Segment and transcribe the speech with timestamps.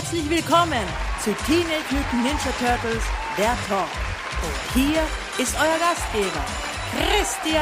[0.00, 0.86] Herzlich willkommen
[1.22, 3.02] zu Teenage Mutant Ninja Turtles,
[3.36, 3.86] der Talk.
[4.42, 5.02] Und hier
[5.36, 6.42] ist euer Gastgeber,
[6.96, 7.60] Christian.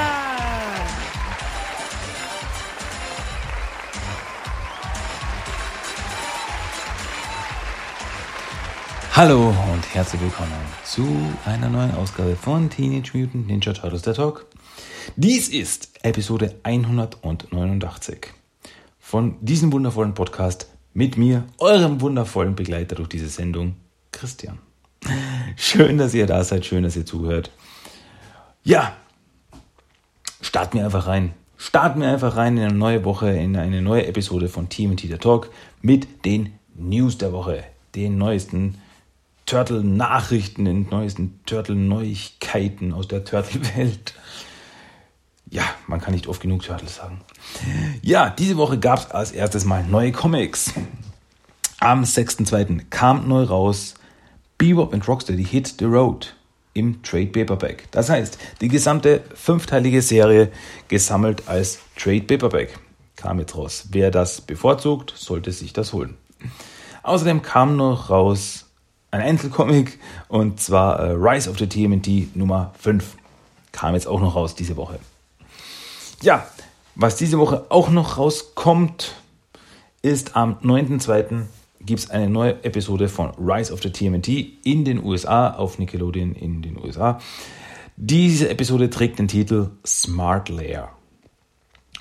[9.16, 10.52] Hallo und herzlich willkommen
[10.84, 11.09] zu
[11.45, 14.46] einer neuen Ausgabe von Teenage Mutant Ninja Turtles der Talk.
[15.16, 18.29] Dies ist Episode 189
[19.00, 20.68] von diesem wundervollen Podcast
[20.99, 23.77] mit mir, eurem wundervollen Begleiter durch diese Sendung,
[24.11, 24.59] Christian.
[25.56, 27.52] Schön, dass ihr da seid, schön, dass ihr zuhört.
[28.65, 28.97] Ja,
[30.41, 31.34] starten wir einfach rein.
[31.56, 35.20] Starten wir einfach rein in eine neue Woche, in eine neue Episode von Team der
[35.20, 37.62] Talk mit den News der Woche,
[37.95, 38.78] den neuesten
[39.47, 44.15] Turtle-Nachrichten, den neuesten Turtle-Neuigkeiten aus der Turtle-Welt.
[45.51, 47.20] Ja, man kann nicht oft genug Turtles sagen.
[48.02, 50.73] Ja, diese Woche gab es als erstes mal neue Comics.
[51.80, 52.87] Am 6.2.
[52.91, 53.95] kam neu raus
[54.59, 56.34] Bebop and Rocksteady Hit the Road
[56.75, 57.91] im Trade Paperback.
[57.92, 60.50] Das heißt, die gesamte fünfteilige Serie
[60.89, 62.78] gesammelt als Trade Paperback
[63.17, 63.89] kam jetzt raus.
[63.91, 66.17] Wer das bevorzugt, sollte sich das holen.
[67.03, 68.67] Außerdem kam noch raus
[69.11, 73.17] ein Einzelcomic und zwar äh, Rise of the TMNT Nummer 5.
[73.72, 74.98] Kam jetzt auch noch raus diese Woche.
[76.20, 76.47] Ja,
[76.97, 79.14] was diese Woche auch noch rauskommt,
[80.02, 81.42] ist am 9.2.
[81.80, 84.28] gibt es eine neue Episode von Rise of the TMNT
[84.64, 87.20] in den USA, auf Nickelodeon in den USA.
[87.97, 90.91] Diese Episode trägt den Titel Smart Layer.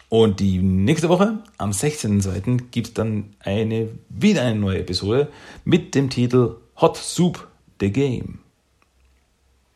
[0.10, 5.30] Und die nächste Woche, am 16.2., gibt es dann eine, wieder eine neue Episode
[5.64, 7.48] mit dem Titel Hot Soup
[7.80, 8.40] The Game.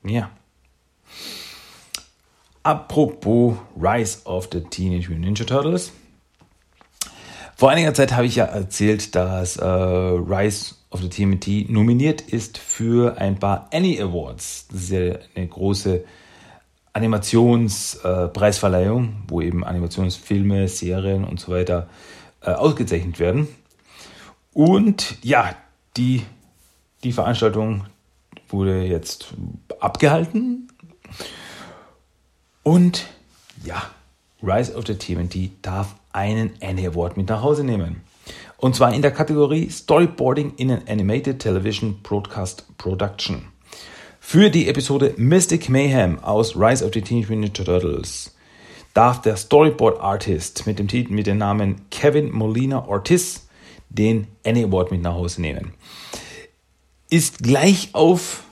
[0.04, 0.32] Ja.
[2.64, 5.92] Apropos Rise of the Teenage Mutant Ninja Turtles.
[7.56, 12.60] Vor einiger Zeit habe ich ja erzählt, dass äh, Rise of the TMT nominiert ist
[12.60, 14.68] für ein paar Annie Awards.
[14.72, 16.04] Das ist ja eine große
[16.94, 21.90] Animationspreisverleihung, äh, wo eben Animationsfilme, Serien und so weiter
[22.42, 23.48] äh, ausgezeichnet werden.
[24.54, 25.56] Und ja,
[25.98, 26.22] die,
[27.04, 27.86] die Veranstaltung
[28.50, 29.34] wurde jetzt
[29.80, 30.68] abgehalten
[32.64, 33.08] und
[33.64, 33.92] ja,
[34.44, 38.02] Rise of the TMNT darf einen Annie Award mit nach Hause nehmen.
[38.58, 43.48] Und zwar in der Kategorie Storyboarding in an Animated Television Broadcast Production.
[44.20, 48.36] Für die Episode Mystic Mayhem aus Rise of the Teenage Mutant Turtles
[48.94, 53.48] darf der Storyboard Artist mit dem Titel mit dem Namen Kevin Molina Ortiz
[53.90, 55.74] den Annie Award mit nach Hause nehmen.
[57.10, 58.44] Ist gleich auf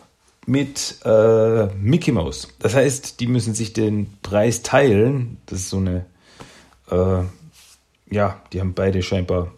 [0.50, 2.48] mit äh, Mickey Mouse.
[2.58, 5.38] Das heißt, die müssen sich den Preis teilen.
[5.46, 6.06] Das ist so eine,
[6.90, 7.24] äh,
[8.14, 9.54] ja, die haben beide scheinbar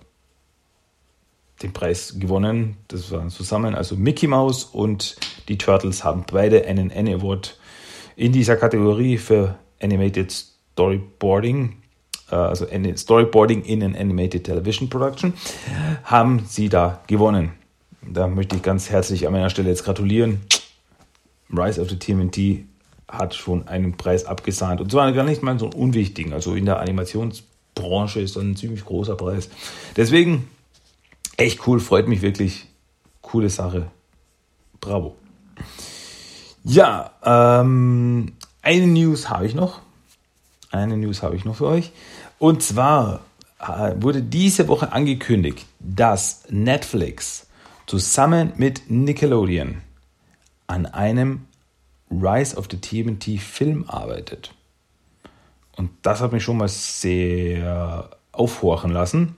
[1.63, 2.75] den Preis gewonnen.
[2.89, 5.15] Das waren zusammen, also Mickey Mouse und
[5.47, 7.57] die Turtles haben beide einen Annie Award
[8.17, 10.31] in dieser Kategorie für Animated
[10.73, 11.77] Storyboarding,
[12.29, 15.33] äh, also Storyboarding in an Animated Television Production,
[16.03, 17.53] haben sie da gewonnen.
[18.01, 20.41] Da möchte ich ganz herzlich an meiner Stelle jetzt gratulieren.
[21.53, 22.65] Rise of the TMNT
[23.07, 24.81] hat schon einen Preis abgesahnt.
[24.81, 26.33] Und zwar gar nicht mal so einen unwichtigen.
[26.33, 29.49] Also in der Animationsbranche ist das ein ziemlich großer Preis.
[29.95, 30.47] Deswegen
[31.37, 32.67] echt cool, freut mich wirklich.
[33.21, 33.87] Coole Sache.
[34.79, 35.15] Bravo.
[36.63, 39.81] Ja, ähm, eine News habe ich noch.
[40.71, 41.91] Eine News habe ich noch für euch.
[42.39, 43.21] Und zwar
[43.59, 47.47] äh, wurde diese Woche angekündigt, dass Netflix
[47.87, 49.81] zusammen mit Nickelodeon
[50.71, 51.47] an einem
[52.09, 54.53] Rise of the TMNT Film arbeitet.
[55.75, 59.35] Und das hat mich schon mal sehr aufhorchen lassen.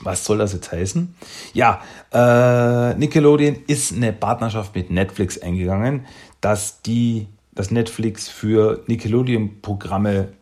[0.00, 1.14] Was soll das jetzt heißen?
[1.54, 1.80] Ja,
[2.12, 6.06] äh, Nickelodeon ist eine Partnerschaft mit Netflix eingegangen,
[6.40, 10.32] dass die, dass Netflix für Nickelodeon-Programme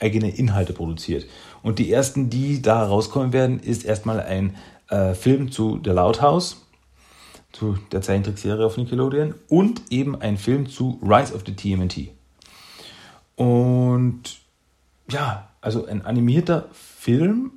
[0.00, 1.26] eigene Inhalte produziert.
[1.62, 4.56] Und die ersten, die da rauskommen werden, ist erstmal ein
[4.88, 6.67] äh, Film zu The Loud House
[7.52, 12.10] zu der Zeichentrickserie auf Nickelodeon und eben ein Film zu Rise of the TMNT.
[13.36, 14.40] Und
[15.10, 17.52] ja, also ein animierter Film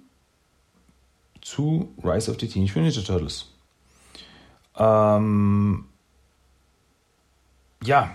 [1.41, 3.51] zu Rise of the Teenage Mutant Turtles.
[4.77, 5.85] Ähm,
[7.83, 8.11] ja,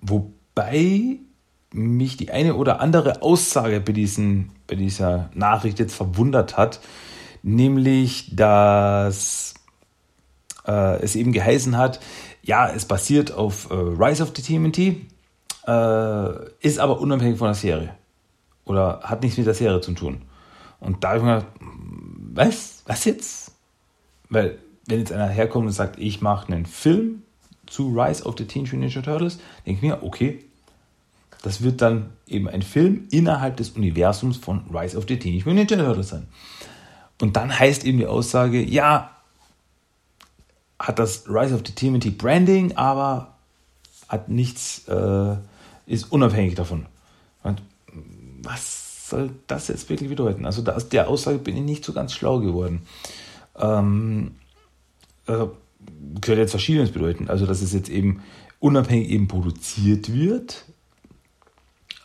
[0.00, 1.18] wobei
[1.72, 6.80] mich die eine oder andere Aussage bei, diesen, bei dieser Nachricht jetzt verwundert hat,
[7.42, 9.54] nämlich dass
[10.66, 12.00] äh, es eben geheißen hat,
[12.42, 14.78] ja, es basiert auf äh, Rise of the TMNT,
[15.66, 17.94] äh, ist aber unabhängig von der Serie.
[18.64, 20.22] Oder hat nichts mit der Serie zu tun.
[20.78, 21.52] Und da habe ich mir gedacht,
[22.32, 22.82] was?
[22.86, 23.50] Was jetzt?
[24.30, 27.22] weil wenn jetzt einer herkommt und sagt, ich mache einen Film
[27.66, 30.44] zu Rise of the Teenage Ninja Turtles, denke ich mir, okay,
[31.42, 35.70] das wird dann eben ein Film innerhalb des Universums von Rise of the Teenage Mutant
[35.70, 36.28] Ninja Turtles sein.
[37.20, 39.10] Und dann heißt eben die Aussage, ja,
[40.80, 43.36] hat das Rise of the TMNT Branding, aber
[44.08, 45.36] hat nichts, äh,
[45.86, 46.86] ist unabhängig davon.
[47.42, 47.60] Und
[48.42, 50.46] was soll das jetzt wirklich bedeuten?
[50.46, 52.82] Also aus der Aussage bin ich nicht so ganz schlau geworden.
[53.58, 54.36] Ähm,
[55.26, 55.56] also,
[56.20, 57.28] könnte jetzt verschiedenes bedeuten.
[57.28, 58.22] Also, dass es jetzt eben
[58.58, 60.64] unabhängig eben produziert wird.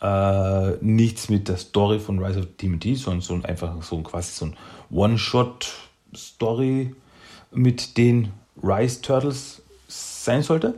[0.02, 4.44] Äh, nichts mit der Story von Rise of TMT, sondern so einfach so quasi so
[4.46, 4.56] ein
[4.90, 6.94] One-Shot-Story
[7.52, 8.32] mit den
[8.62, 10.74] Rise Turtles sein sollte.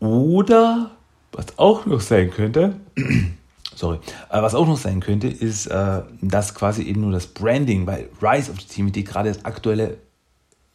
[0.00, 0.90] Oder
[1.32, 2.74] was auch noch sein könnte,
[3.76, 3.98] sorry,
[4.30, 8.08] äh, was auch noch sein könnte, ist, äh, dass quasi eben nur das Branding, weil
[8.22, 9.98] Rise of the TMT gerade das aktuelle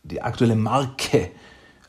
[0.06, 1.32] die aktuelle Marke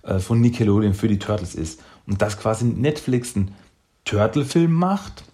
[0.03, 1.83] äh, von Nickelodeon für die Turtles ist.
[2.07, 3.55] Und dass quasi Netflix einen
[4.05, 5.25] Turtle-Film macht,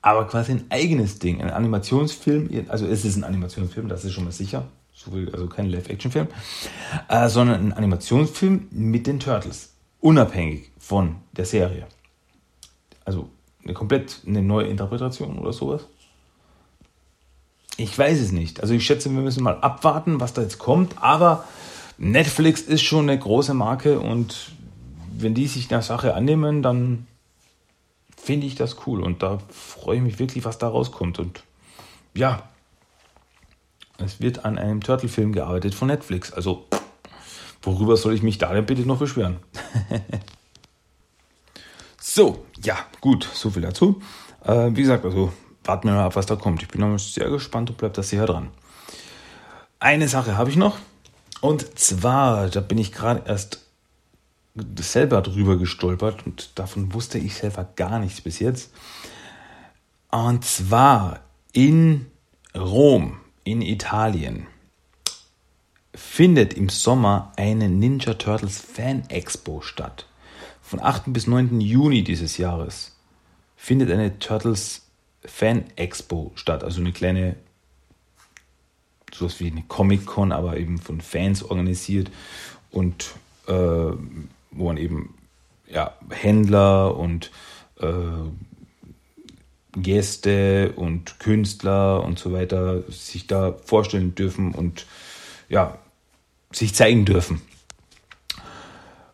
[0.00, 4.24] aber quasi ein eigenes Ding, ein Animationsfilm, also es ist ein Animationsfilm, das ist schon
[4.24, 4.66] mal sicher,
[5.32, 6.28] also kein Live-Action-Film,
[7.08, 11.86] äh, sondern ein Animationsfilm mit den Turtles, unabhängig von der Serie.
[13.04, 13.28] Also
[13.64, 15.86] eine komplett eine neue Interpretation oder sowas.
[17.76, 18.60] Ich weiß es nicht.
[18.60, 21.02] Also ich schätze, wir müssen mal abwarten, was da jetzt kommt.
[21.02, 21.44] Aber
[21.98, 24.52] Netflix ist schon eine große Marke und
[25.16, 27.06] wenn die sich der Sache annehmen, dann
[28.16, 31.18] finde ich das cool und da freue ich mich wirklich, was da rauskommt.
[31.18, 31.44] Und
[32.14, 32.48] ja,
[33.98, 36.32] es wird an einem Turtle-Film gearbeitet von Netflix.
[36.32, 36.66] Also
[37.62, 39.36] worüber soll ich mich da denn bitte noch beschweren?
[42.00, 44.00] so, ja, gut, so viel dazu.
[44.44, 45.32] Äh, wie gesagt, also
[45.64, 46.62] warten wir mal ab, was da kommt.
[46.62, 48.50] Ich bin noch sehr gespannt und bleibt das sicher dran.
[49.78, 50.78] Eine Sache habe ich noch.
[51.40, 53.64] Und zwar, da bin ich gerade erst
[54.78, 58.72] selber drüber gestolpert und davon wusste ich selber gar nichts bis jetzt.
[60.10, 61.20] Und zwar
[61.52, 62.06] in
[62.56, 64.46] Rom, in Italien,
[65.94, 70.06] findet im Sommer eine Ninja Turtles Fan Expo statt.
[70.62, 71.04] Von 8.
[71.12, 71.60] bis 9.
[71.60, 72.96] Juni dieses Jahres
[73.54, 74.82] findet eine Turtles
[75.24, 76.64] Fan-Expo statt.
[76.64, 77.36] Also eine kleine,
[79.12, 82.10] sowas wie eine Comic-Con, aber eben von Fans organisiert
[82.70, 83.14] und
[83.46, 85.14] äh, wo man eben
[85.68, 87.30] ja, Händler und
[87.80, 87.86] äh,
[89.76, 94.86] Gäste und Künstler und so weiter sich da vorstellen dürfen und
[95.48, 95.78] ja,
[96.52, 97.40] sich zeigen dürfen.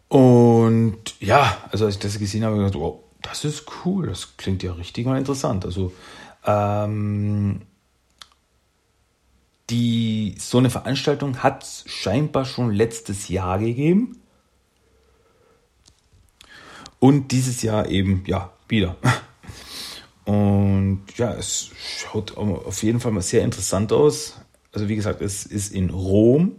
[0.08, 4.06] Und ja, also als ich das gesehen habe, habe ich gedacht, oh, das ist cool,
[4.06, 5.64] das klingt ja richtig mal interessant.
[5.64, 5.92] Also
[6.44, 7.62] ähm,
[9.70, 14.20] die, so eine Veranstaltung hat es scheinbar schon letztes Jahr gegeben.
[16.98, 18.96] Und dieses Jahr eben, ja, wieder.
[20.24, 24.40] Und ja, es schaut auf jeden Fall mal sehr interessant aus.
[24.72, 26.56] Also wie gesagt, es ist in Rom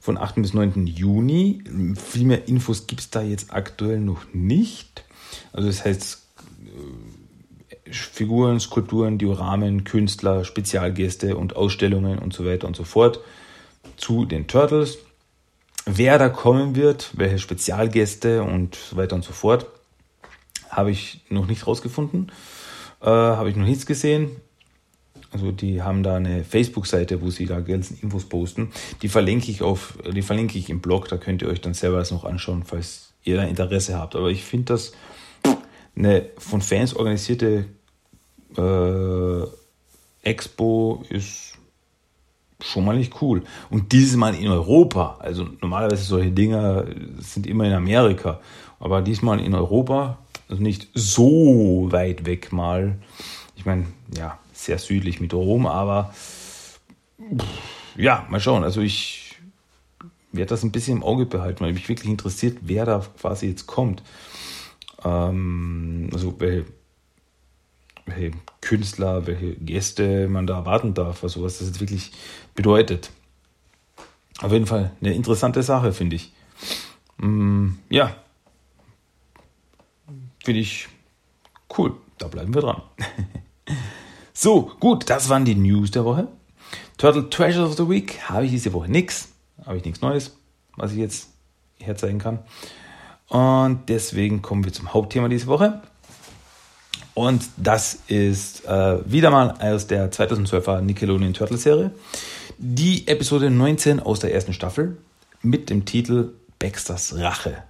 [0.00, 0.36] von 8.
[0.36, 0.86] bis 9.
[0.86, 1.62] Juni.
[1.94, 5.04] Viel mehr Infos gibt es da jetzt aktuell noch nicht.
[5.52, 6.22] Also das heißt,
[7.86, 13.20] äh, Figuren, Skulpturen, Dioramen, Künstler, Spezialgäste und Ausstellungen und so weiter und so fort
[13.96, 14.98] zu den Turtles.
[15.84, 19.66] Wer da kommen wird, welche Spezialgäste und so weiter und so fort,
[20.70, 22.32] habe ich noch nicht rausgefunden.
[23.02, 24.30] Äh, habe ich noch nichts gesehen.
[25.32, 28.70] Also die haben da eine Facebook-Seite, wo sie da ganzen Infos posten.
[29.00, 31.98] Die verlinke ich auf, die verlinke ich im Blog, da könnt ihr euch dann selber
[31.98, 34.14] das noch anschauen, falls ihr da Interesse habt.
[34.14, 34.92] Aber ich finde das
[35.96, 37.66] eine von Fans organisierte
[38.56, 39.46] äh,
[40.22, 41.58] Expo ist
[42.60, 43.42] schon mal nicht cool.
[43.70, 45.16] Und dieses Mal in Europa.
[45.18, 46.84] Also normalerweise solche Dinger
[47.18, 48.40] sind immer in Amerika.
[48.78, 50.18] Aber diesmal in Europa,
[50.52, 52.98] also nicht so weit weg mal.
[53.56, 56.14] Ich meine, ja, sehr südlich mit Rom, aber
[57.96, 58.62] ja, mal schauen.
[58.62, 59.40] Also ich
[60.30, 63.66] werde das ein bisschen im Auge behalten, weil mich wirklich interessiert, wer da quasi jetzt
[63.66, 64.02] kommt
[65.04, 66.66] ähm, also welche,
[68.06, 72.12] welche Künstler, welche Gäste man da erwarten darf, also was das jetzt wirklich
[72.54, 73.10] bedeutet.
[74.40, 76.32] Auf jeden Fall eine interessante Sache, finde ich.
[77.18, 78.16] Mm, ja,
[80.44, 80.88] finde ich
[81.76, 81.94] cool.
[82.18, 82.82] Da bleiben wir dran.
[84.32, 86.28] so, gut, das waren die News der Woche.
[86.98, 89.32] Turtle Treasures of the Week habe ich diese Woche nichts.
[89.64, 90.36] Habe ich nichts Neues,
[90.76, 91.28] was ich jetzt
[91.78, 92.40] herzeigen kann.
[93.28, 95.82] Und deswegen kommen wir zum Hauptthema diese Woche.
[97.14, 101.90] Und das ist äh, wieder mal aus der 2012er Nickelodeon Turtle Serie.
[102.58, 104.96] Die Episode 19 aus der ersten Staffel
[105.42, 107.64] mit dem Titel Baxters Rache.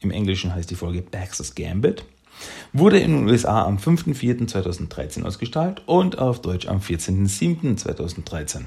[0.00, 2.04] Im Englischen heißt die Folge Baxter's Gambit.
[2.72, 8.62] Wurde in den USA am 5.4.2013 ausgestrahlt und auf Deutsch am 14.07.2013.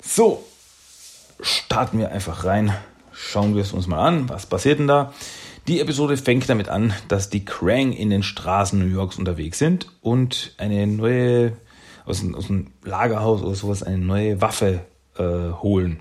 [0.00, 0.44] So,
[1.40, 2.74] starten wir einfach rein.
[3.12, 4.28] Schauen wir es uns mal an.
[4.28, 5.12] Was passiert denn da?
[5.66, 9.88] Die Episode fängt damit an, dass die Krang in den Straßen New Yorks unterwegs sind
[10.00, 11.52] und eine neue,
[12.06, 14.80] aus, aus dem Lagerhaus oder sowas, eine neue Waffe
[15.18, 16.00] äh, holen.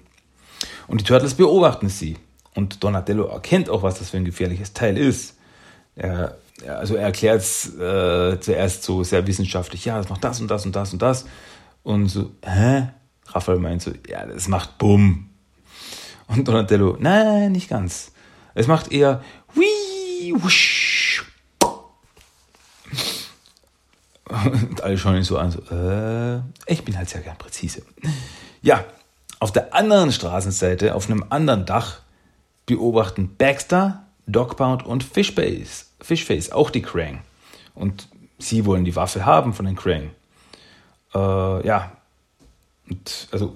[0.87, 2.17] Und die Turtles beobachten sie.
[2.55, 5.36] Und Donatello erkennt auch, was das für ein gefährliches Teil ist.
[5.97, 6.37] Er,
[6.67, 10.65] also er erklärt es äh, zuerst so sehr wissenschaftlich, ja, das macht das und das
[10.65, 11.25] und das und das.
[11.83, 12.89] Und so, hä?
[13.27, 15.29] Raphael meint so, ja, das macht Bumm.
[16.27, 18.11] Und Donatello, nein, nicht ganz.
[18.53, 19.21] Es macht eher
[20.35, 21.25] wusch.
[24.29, 27.83] Und alle schauen ihn so an, so, äh, ich bin halt sehr gern präzise.
[28.61, 28.83] Ja,
[29.39, 32.01] auf der anderen Straßenseite, auf einem anderen Dach,
[32.65, 37.21] beobachten Baxter, Dogbound und Fishface, Fishface auch die Krang.
[37.73, 38.07] Und
[38.37, 40.11] sie wollen die Waffe haben von den Krang.
[41.13, 41.91] Äh, ja,
[42.89, 43.55] und also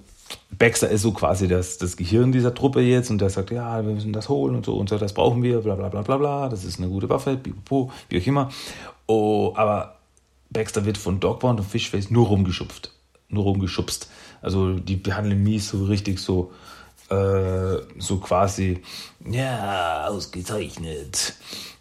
[0.58, 3.94] Baxter ist so quasi das, das Gehirn dieser Truppe jetzt und der sagt, ja, wir
[3.94, 6.50] müssen das holen und so und so, das brauchen wir, bla bla bla bla bla,
[6.50, 8.50] das ist eine gute Waffe, pipapo, wie auch immer.
[9.08, 9.98] Oh, aber
[10.50, 12.92] Baxter wird von Dogbound und Fishface nur rumgeschupft.
[13.30, 14.10] Nur rumgeschubst.
[14.42, 16.52] Also die behandeln mies so richtig so,
[17.12, 18.82] äh, so quasi,
[19.30, 21.36] ja, ausgezeichnet.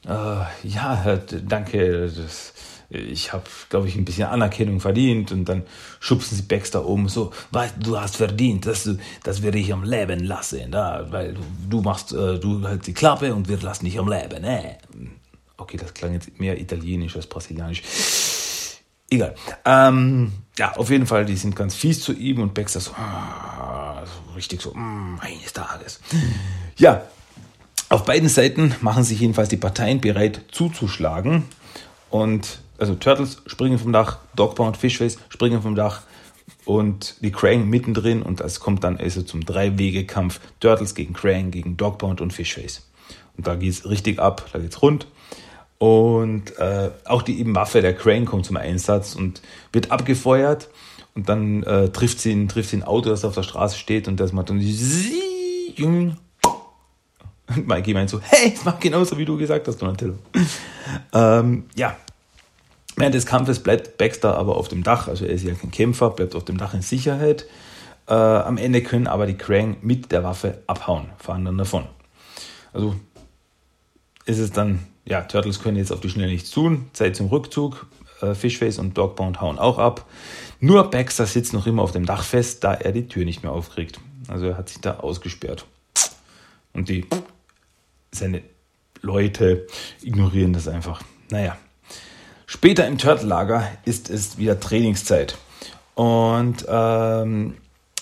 [0.05, 2.53] Äh, ja, danke, das,
[2.91, 5.63] ich habe, glaube ich, ein bisschen Anerkennung verdient und dann
[6.01, 9.85] schubsen sie Baxter um, so, weißt du, hast verdient, dass, du, dass wir dich am
[9.85, 11.37] Leben lassen, da, weil
[11.69, 14.79] du, machst, äh, du hältst die Klappe und wir lassen dich am Leben, äh.
[15.57, 17.83] Okay, das klang jetzt mehr italienisch als brasilianisch.
[19.11, 19.35] Egal.
[19.65, 24.03] Ähm, ja, auf jeden Fall, die sind ganz fies zu ihm und Baxter so, ah,
[24.05, 26.01] so richtig so, mm, eines Tages.
[26.77, 27.03] Ja,
[27.91, 31.45] auf beiden Seiten machen sich jedenfalls die Parteien bereit zuzuschlagen
[32.09, 36.03] und also Turtles springen vom Dach, Dogbound, Fishface springen vom Dach
[36.65, 41.77] und die Krang mittendrin und das kommt dann also zum Drei-Wege-Kampf Turtles gegen Krang, gegen
[41.77, 42.89] Dogbound und Fishface.
[43.37, 45.07] Und da geht es richtig ab, da geht's rund.
[45.79, 49.43] Und äh, auch die eben Waffe der Crane kommt zum Einsatz und
[49.73, 50.69] wird abgefeuert.
[51.15, 54.09] Und dann äh, trifft, sie ein, trifft sie ein Auto, das auf der Straße steht
[54.09, 56.17] und das macht dann und
[57.67, 60.15] Mikey meint so, hey, es macht genauso, wie du gesagt hast, Donatello.
[61.13, 61.97] ähm, ja,
[63.01, 66.11] Während des Kampfes bleibt Baxter aber auf dem Dach, also er ist ja kein Kämpfer,
[66.11, 67.47] bleibt auf dem Dach in Sicherheit.
[68.07, 71.87] Äh, am Ende können aber die Krang mit der Waffe abhauen, fahren dann davon.
[72.75, 72.95] Also
[74.27, 77.87] ist es dann, ja, Turtles können jetzt auf die Schnelle nichts tun, Zeit zum Rückzug.
[78.23, 80.07] Äh, Fishface und Dogbound hauen auch ab.
[80.61, 83.53] Nur Baxter sitzt noch immer auf dem Dach fest, da er die Tür nicht mehr
[83.53, 84.01] aufkriegt.
[84.29, 85.67] Also er hat sich da ausgesperrt.
[86.73, 87.07] Und die,
[88.13, 88.43] seine
[89.01, 89.67] Leute
[90.03, 91.03] ignorieren das einfach.
[91.31, 91.57] Naja,
[92.53, 95.39] Später im Turtle-Lager ist es wieder Trainingszeit.
[95.95, 97.55] Und ähm,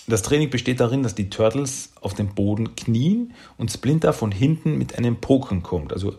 [0.07, 4.79] das Training besteht darin, dass die Turtles auf dem Boden knien und Splinter von hinten
[4.79, 5.93] mit einem Poken kommt.
[5.93, 6.15] Also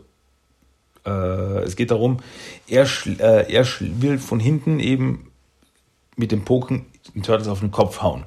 [1.05, 2.17] äh, es geht darum,
[2.67, 5.31] er, äh, er will von hinten eben
[6.15, 8.25] mit dem Poken den Turtles auf den Kopf hauen.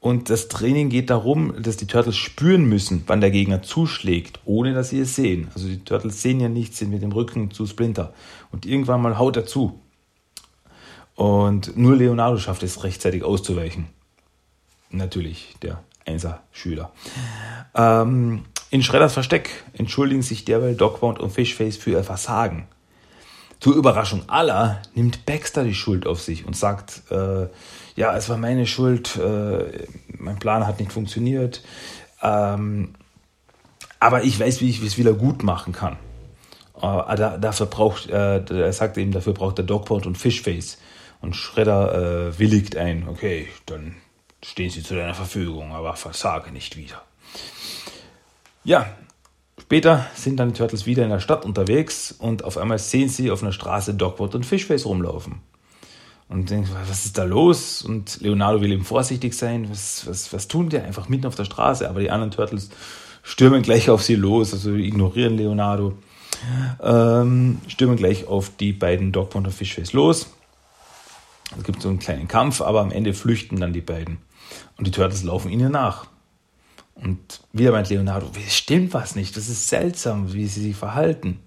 [0.00, 4.74] Und das Training geht darum, dass die Turtles spüren müssen, wann der Gegner zuschlägt, ohne
[4.74, 5.48] dass sie es sehen.
[5.54, 8.12] Also die Turtles sehen ja nichts, sind mit dem Rücken zu Splinter.
[8.52, 9.80] Und irgendwann mal haut er zu.
[11.14, 13.86] Und nur Leonardo schafft es rechtzeitig auszuweichen.
[14.90, 16.92] Natürlich, der Einser-Schüler.
[17.74, 22.66] Ähm, in Schredders Versteck entschuldigen sich derweil Dogbound und Fishface für ihr Versagen.
[23.60, 27.46] Zur Überraschung aller nimmt Baxter die Schuld auf sich und sagt, äh,
[27.94, 31.62] ja, es war meine Schuld, äh, mein Plan hat nicht funktioniert,
[32.20, 32.94] ähm,
[34.00, 35.96] aber ich weiß, wie ich es wieder gut machen kann.
[36.74, 40.78] Äh, da, dafür braucht, äh, er sagt eben, dafür braucht er Dogpound und Fishface.
[41.20, 43.94] Und Shredder äh, willigt ein, okay, dann
[44.42, 47.00] stehen sie zu deiner Verfügung, aber versage nicht wieder.
[48.64, 48.86] Ja,
[49.60, 53.30] Später sind dann die Turtles wieder in der Stadt unterwegs und auf einmal sehen sie
[53.30, 55.40] auf einer Straße Dogwood und Fishface rumlaufen.
[56.28, 57.82] Und denken, was ist da los?
[57.82, 59.70] Und Leonardo will eben vorsichtig sein.
[59.70, 61.88] Was, was, was tun die einfach mitten auf der Straße?
[61.88, 62.70] Aber die anderen Turtles
[63.22, 65.94] stürmen gleich auf sie los, also ignorieren Leonardo.
[66.82, 70.34] Ähm, stürmen gleich auf die beiden Dogwood und Fishface los.
[71.56, 74.18] Es gibt so einen kleinen Kampf, aber am Ende flüchten dann die beiden.
[74.76, 76.06] Und die Turtles laufen ihnen nach.
[76.94, 81.40] Und wieder meint Leonardo, es stimmt was nicht, das ist seltsam, wie sie sich verhalten.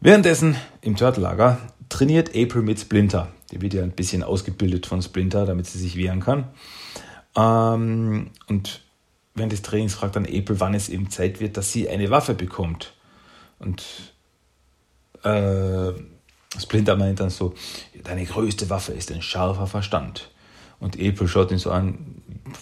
[0.00, 3.28] Währenddessen im Turtle-Lager trainiert April mit Splinter.
[3.50, 6.48] Die wird ja ein bisschen ausgebildet von Splinter, damit sie sich wehren kann.
[7.36, 8.82] Ähm, und
[9.34, 12.34] während des Trainings fragt dann April, wann es eben Zeit wird, dass sie eine Waffe
[12.34, 12.94] bekommt.
[13.58, 13.84] Und
[15.22, 15.92] äh,
[16.58, 17.54] Splinter meint dann so,
[18.04, 20.30] deine größte Waffe ist ein scharfer Verstand.
[20.78, 22.15] Und April schaut ihn so an,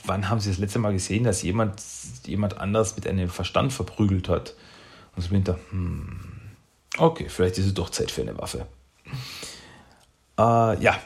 [0.05, 1.81] wann haben sie das letzte Mal gesehen, dass jemand
[2.27, 4.55] jemand anders mit einem Verstand verprügelt hat?
[5.17, 6.21] Und Splinter, hm,
[6.99, 8.67] okay, vielleicht ist es doch Zeit für eine Waffe.
[10.39, 10.99] Äh, ja,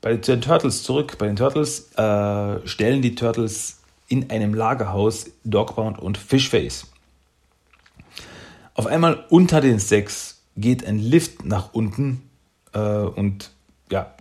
[0.00, 1.16] bei den Turtles zurück.
[1.18, 6.86] Bei den Turtles äh, stellen die Turtles in einem Lagerhaus Dogbound und Fishface.
[8.74, 12.22] Auf einmal unter den sechs geht ein Lift nach unten
[12.72, 13.50] äh, und
[13.90, 14.14] ja,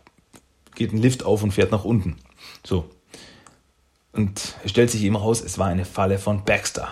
[0.76, 2.18] geht ein Lift auf und fährt nach unten.
[2.66, 2.90] So.
[4.16, 6.88] Und es stellt sich ihm raus, es war eine Falle von Baxter.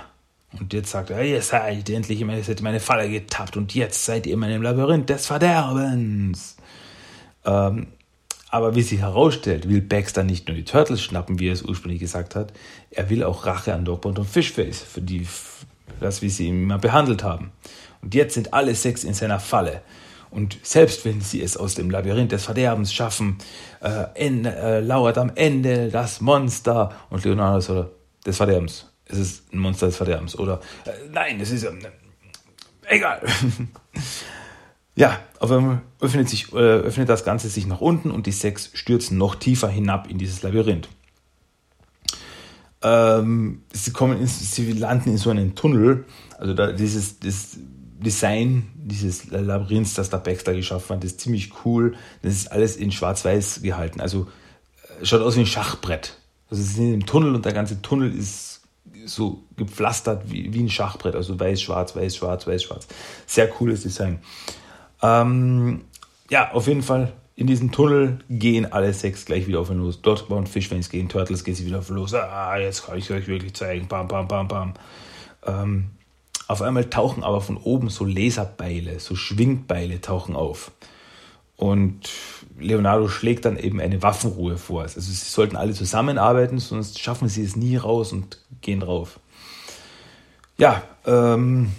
[0.60, 4.34] Und jetzt sagt er, ihr seid endlich in meine, Falle getappt und jetzt seid ihr
[4.34, 6.58] in meinem Labyrinth des Verderbens.
[7.46, 7.88] Ähm,
[8.50, 12.01] aber wie sich herausstellt, will Baxter nicht nur die Turtles schnappen, wie er es ursprünglich
[12.01, 12.53] gesagt hat,
[12.92, 15.25] er will auch Rache an Dogbond und Fishface für die,
[16.00, 17.51] das, wie sie ihn immer behandelt haben.
[18.01, 19.82] Und jetzt sind alle sechs in seiner Falle.
[20.34, 23.38] Und selbst wenn sie es aus dem Labyrinth des Verderbens schaffen,
[23.82, 26.92] äh, in, äh, lauert am Ende das Monster.
[27.12, 27.90] Und Leonardo so,
[28.25, 28.92] des Verderbens.
[29.06, 30.36] Es ist ein Monster des Verderbens.
[30.38, 31.72] Oder, äh, nein, es ist, äh,
[32.88, 33.22] egal.
[34.96, 39.18] Ja, einmal öffnet, sich, äh, öffnet das Ganze sich nach unten und die sechs stürzen
[39.18, 40.88] noch tiefer hinab in dieses Labyrinth.
[42.84, 46.06] Ähm, sie, kommen in, sie landen in so einem Tunnel.
[46.38, 47.58] Also da, dieses das
[48.03, 51.95] Design dieses Labyrinths, das der Baxter geschaffen hat, ist ziemlich cool.
[52.22, 54.01] Das ist alles in Schwarz-Weiß gehalten.
[54.01, 54.27] Also
[55.01, 56.17] äh, schaut aus wie ein Schachbrett.
[56.50, 58.62] Also sie sind im Tunnel und der ganze Tunnel ist
[59.05, 61.15] so gepflastert wie, wie ein Schachbrett.
[61.15, 62.88] Also weiß, schwarz, weiß, schwarz, weiß, schwarz.
[63.25, 64.19] Sehr cooles Design.
[65.01, 65.81] Ähm,
[66.29, 70.01] ja, auf jeden Fall in diesem Tunnel gehen alle sechs gleich wieder auf und los.
[70.01, 72.13] Dort bauen Fischfans gehen Turtles, geht sie wieder auf und los.
[72.13, 73.88] Ah, jetzt kann ich euch wirklich zeigen.
[73.88, 74.73] Bam, bam, bam, bam.
[75.45, 75.86] Ähm,
[76.47, 80.71] auf einmal tauchen aber von oben so Laserbeile, so Schwingbeile tauchen auf.
[81.56, 82.10] Und
[82.60, 84.84] Leonardo schlägt dann eben eine Waffenruhe vor.
[84.84, 89.19] Also sie sollten alle zusammenarbeiten, sonst schaffen sie es nie raus und gehen drauf.
[90.58, 91.71] Ja, ähm,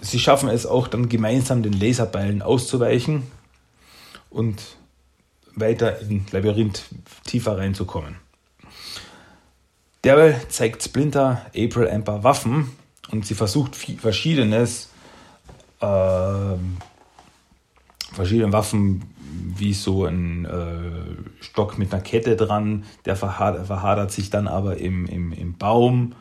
[0.00, 3.24] sie schaffen es auch dann gemeinsam den Laserbeilen auszuweichen
[4.30, 4.62] und
[5.54, 6.84] weiter in Labyrinth
[7.24, 8.23] tiefer reinzukommen.
[10.04, 12.70] Derweil zeigt Splinter April ein paar Waffen
[13.10, 14.90] und sie versucht verschiedenes,
[15.80, 16.56] äh,
[18.12, 19.02] verschiedene Waffen
[19.56, 24.76] wie so ein äh, Stock mit einer Kette dran, der verhadert, verhadert sich dann aber
[24.76, 26.14] im, im, im Baum.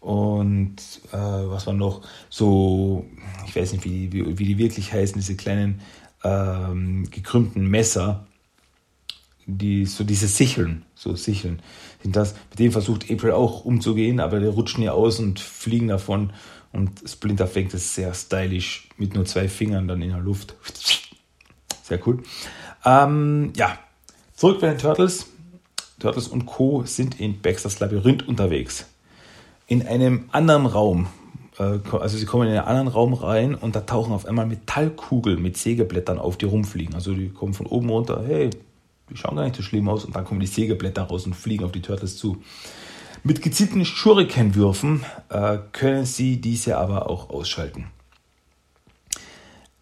[0.00, 0.76] Und
[1.10, 2.02] äh, was war noch?
[2.28, 3.06] So,
[3.46, 5.80] ich weiß nicht, wie, wie, wie die wirklich heißen, diese kleinen
[6.24, 8.26] ähm, gekrümmten Messer,
[9.46, 11.62] die so diese Sicheln, so Sicheln
[12.02, 12.34] sind das.
[12.50, 16.32] Mit denen versucht April auch umzugehen, aber die rutschen ja aus und fliegen davon.
[16.72, 20.54] Und Splinter fängt es sehr stylisch mit nur zwei Fingern dann in der Luft.
[21.82, 22.22] Sehr cool.
[22.84, 23.78] Ähm, ja,
[24.34, 25.26] zurück bei den Turtles.
[25.98, 26.84] Turtles und Co.
[26.84, 28.86] sind in Baxters Labyrinth unterwegs
[29.68, 31.06] in einem anderen Raum.
[31.58, 35.40] Äh, also sie kommen in einen anderen Raum rein und da tauchen auf einmal Metallkugeln
[35.40, 36.94] mit Sägeblättern auf, die rumfliegen.
[36.94, 38.50] Also die kommen von oben runter, hey,
[39.10, 41.64] die schauen gar nicht so schlimm aus und dann kommen die Sägeblätter raus und fliegen
[41.64, 42.42] auf die Turtles zu.
[43.24, 47.86] Mit gezielten Schurikenwürfen äh, können sie diese aber auch ausschalten.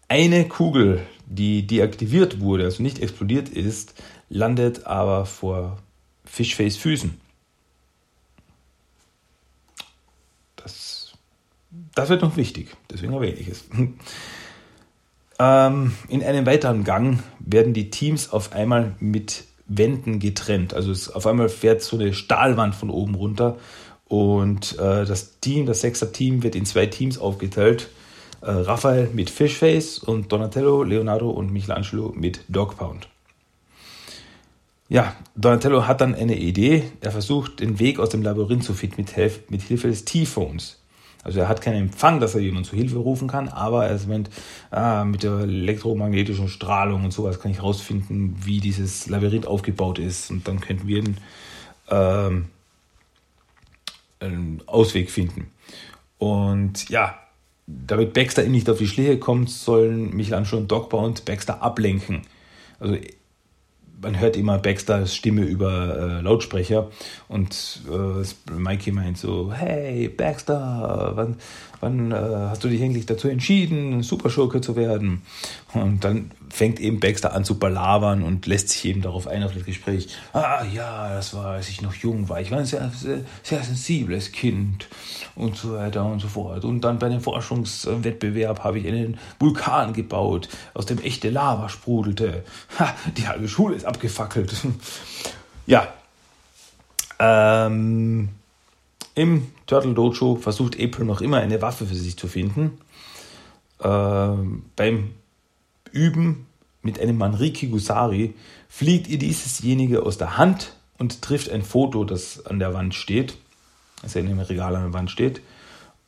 [0.07, 3.93] Eine Kugel, die deaktiviert wurde, also nicht explodiert ist,
[4.29, 5.77] landet aber vor
[6.25, 7.19] Fishface Füßen.
[11.97, 13.65] Das wird noch wichtig, deswegen erwähne ich es.
[15.39, 20.73] Ähm, in einem weiteren Gang werden die Teams auf einmal mit Wänden getrennt.
[20.73, 23.57] Also es, auf einmal fährt so eine Stahlwand von oben runter
[24.07, 27.89] und äh, das Team, das Sechser-Team wird in zwei Teams aufgeteilt.
[28.41, 33.09] Äh, Raphael mit Fishface und Donatello, Leonardo und Michelangelo mit Dogpound.
[34.89, 36.83] Ja, Donatello hat dann eine Idee.
[37.01, 39.05] Er versucht, den Weg aus dem Labyrinth zu finden
[39.49, 40.79] mit Hilfe des T-Phones.
[41.23, 44.29] Also er hat keinen Empfang, dass er jemand zu Hilfe rufen kann, aber er meint,
[44.71, 50.31] ah, mit der elektromagnetischen Strahlung und sowas kann ich herausfinden, wie dieses Labyrinth aufgebaut ist.
[50.31, 51.17] Und dann könnten wir einen,
[51.89, 52.45] ähm,
[54.19, 55.51] einen Ausweg finden.
[56.17, 57.19] Und ja,
[57.67, 62.21] damit Baxter ihm nicht auf die Schläge kommt, sollen Michelangelo und Dogba und Baxter ablenken.
[62.79, 62.97] Also
[64.01, 66.89] man hört immer Baxters Stimme über äh, Lautsprecher
[67.27, 71.37] und äh, Mikey meint so, hey Baxter, wann,
[71.79, 75.21] wann äh, hast du dich eigentlich dazu entschieden, Superschurke zu werden?
[75.73, 79.53] Und dann fängt eben Baxter an zu balabern und lässt sich eben darauf ein, auf
[79.53, 80.09] das Gespräch.
[80.33, 82.41] Ah ja, das war, als ich noch jung war.
[82.41, 84.87] Ich war ein sehr, sehr, sehr sensibles Kind
[85.35, 86.63] und so weiter und so fort.
[86.65, 92.43] Und dann bei dem Forschungswettbewerb habe ich einen Vulkan gebaut, aus dem echte Lava sprudelte.
[92.79, 94.53] Ha, die halbe Schule ist abgefackelt.
[95.65, 95.87] ja.
[97.19, 98.29] Ähm,
[99.17, 102.77] Im Turtle Dojo versucht April noch immer eine Waffe für sich zu finden.
[103.83, 105.09] Ähm, beim
[105.91, 106.45] Üben
[106.83, 108.35] mit einem Manriki Gusari
[108.69, 113.37] fliegt ihr diesesjenige aus der Hand und trifft ein Foto, das an der Wand steht,
[114.03, 115.41] also in einem Regal an der Wand steht.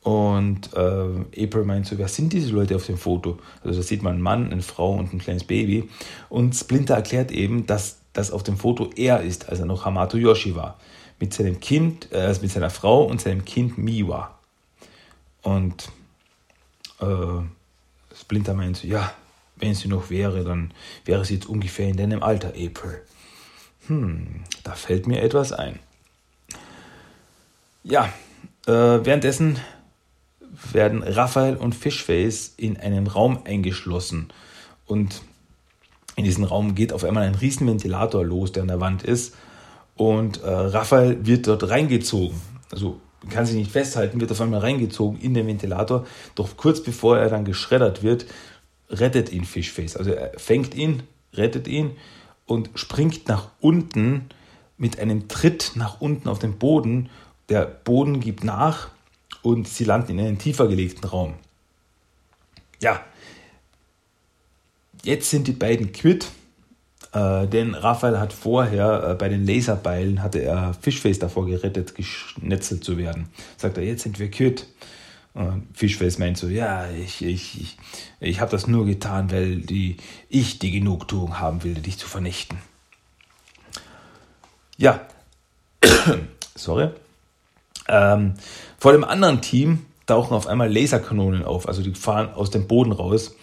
[0.02, 3.40] Und äh, April meint so, wer sind diese Leute auf dem Foto?
[3.64, 5.90] Also da sieht man einen Mann, eine Frau und ein kleines Baby.
[6.28, 10.16] Und Splinter erklärt eben, dass das auf dem Foto er ist, als er noch Hamato
[10.16, 10.78] Yoshi war.
[11.20, 14.38] Mit seinem Kind, äh, mit seiner Frau und seinem Kind Miwa.
[15.42, 15.90] Und
[17.00, 17.06] äh,
[18.14, 19.12] Splinter meint so, ja,
[19.56, 20.72] wenn sie noch wäre, dann
[21.04, 23.02] wäre sie jetzt ungefähr in deinem Alter, April.
[23.86, 25.78] Hm, da fällt mir etwas ein.
[27.82, 28.12] Ja,
[28.66, 29.58] äh, währenddessen
[30.72, 34.32] werden Raphael und Fishface in einen Raum eingeschlossen.
[34.86, 35.22] Und
[36.16, 39.34] in diesem Raum geht auf einmal ein Riesenventilator los, der an der Wand ist.
[40.00, 42.40] Und äh, Raphael wird dort reingezogen.
[42.72, 46.06] Also kann sich nicht festhalten, wird auf einmal reingezogen in den Ventilator.
[46.34, 48.24] Doch kurz bevor er dann geschreddert wird,
[48.88, 49.98] rettet ihn Fishface.
[49.98, 51.02] Also er fängt ihn,
[51.34, 51.98] rettet ihn
[52.46, 54.30] und springt nach unten
[54.78, 57.10] mit einem Tritt nach unten auf den Boden.
[57.50, 58.88] Der Boden gibt nach
[59.42, 61.34] und sie landen in einen tiefer gelegten Raum.
[62.80, 63.04] Ja,
[65.02, 66.30] jetzt sind die beiden quitt,
[67.12, 72.84] äh, denn Raphael hat vorher äh, bei den Laserbeilen hatte er Fishface davor gerettet, geschnetzelt
[72.84, 73.28] zu werden.
[73.56, 74.66] Sagt er, jetzt sind wir quitt.
[75.32, 77.76] Und Fischfels meint so, ja, ich, ich, ich,
[78.18, 79.96] ich habe das nur getan, weil die,
[80.28, 82.58] ich die Genugtuung haben will, dich zu vernichten.
[84.76, 85.00] Ja,
[86.56, 86.90] sorry.
[87.88, 88.34] Ähm,
[88.78, 92.92] vor dem anderen Team tauchen auf einmal Laserkanonen auf, also die fahren aus dem Boden
[92.92, 93.36] raus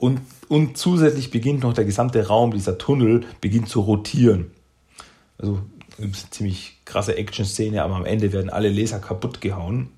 [0.00, 4.50] und, und zusätzlich beginnt noch der gesamte Raum, dieser Tunnel, beginnt zu rotieren.
[5.38, 5.60] Also
[5.98, 9.90] eine ziemlich krasse Action-Szene, aber am Ende werden alle Laser kaputt gehauen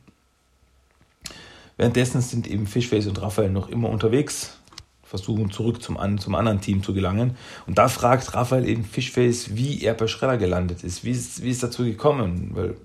[1.76, 4.58] Währenddessen sind eben Fishface und Raphael noch immer unterwegs,
[5.02, 7.36] versuchen zurück zum, zum anderen Team zu gelangen.
[7.66, 11.04] Und da fragt Raphael eben Fishface, wie er bei Schredder gelandet ist.
[11.04, 12.50] Wie ist, wie ist dazu gekommen?
[12.54, 12.76] Weil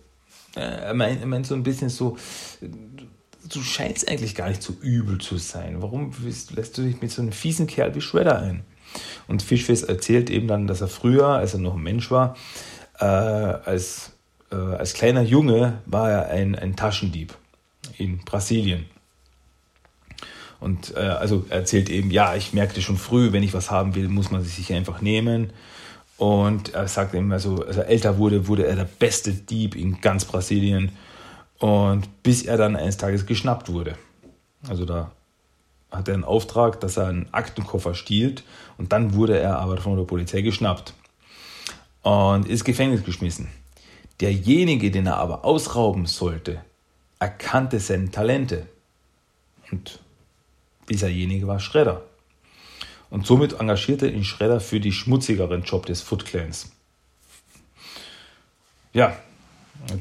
[0.56, 2.18] äh, er, meint, er meint so ein bisschen so,
[3.50, 5.82] du scheinst eigentlich gar nicht so übel zu sein.
[5.82, 8.64] Warum lässt du dich mit so einem fiesen Kerl wie Shredder ein?
[9.28, 12.36] Und Fishface erzählt eben dann, dass er früher, als er noch ein Mensch war,
[13.00, 14.14] äh, als,
[14.52, 17.36] äh, als kleiner Junge war er ein, ein Taschendieb
[17.98, 18.86] in Brasilien.
[20.60, 23.96] Und äh, also er erzählt eben, ja, ich merkte schon früh, wenn ich was haben
[23.96, 25.52] will, muss man sich einfach nehmen.
[26.18, 30.02] Und er sagt eben, also, als er älter wurde, wurde er der beste Dieb in
[30.02, 30.92] ganz Brasilien.
[31.60, 33.98] Und bis er dann eines Tages geschnappt wurde.
[34.68, 35.12] Also da
[35.92, 38.44] hat er einen Auftrag, dass er einen Aktenkoffer stiehlt.
[38.78, 40.94] Und dann wurde er aber von der Polizei geschnappt.
[42.04, 43.48] Und ist Gefängnis geschmissen.
[44.20, 46.62] Derjenige, den er aber ausrauben sollte,
[47.20, 48.68] erkannte seine Talente.
[49.72, 50.00] Und
[50.90, 52.02] dieserjenige war Schredder.
[53.10, 56.72] Und somit engagierte ihn Schredder für die schmutzigeren Job des Foot Clans.
[58.94, 59.18] Ja,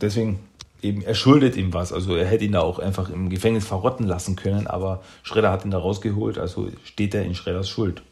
[0.00, 0.40] deswegen
[0.86, 1.92] eben, er schuldet ihm was.
[1.92, 5.64] Also er hätte ihn da auch einfach im Gefängnis verrotten lassen können, aber Schredder hat
[5.64, 8.02] ihn da rausgeholt, also steht er in Schredders Schuld.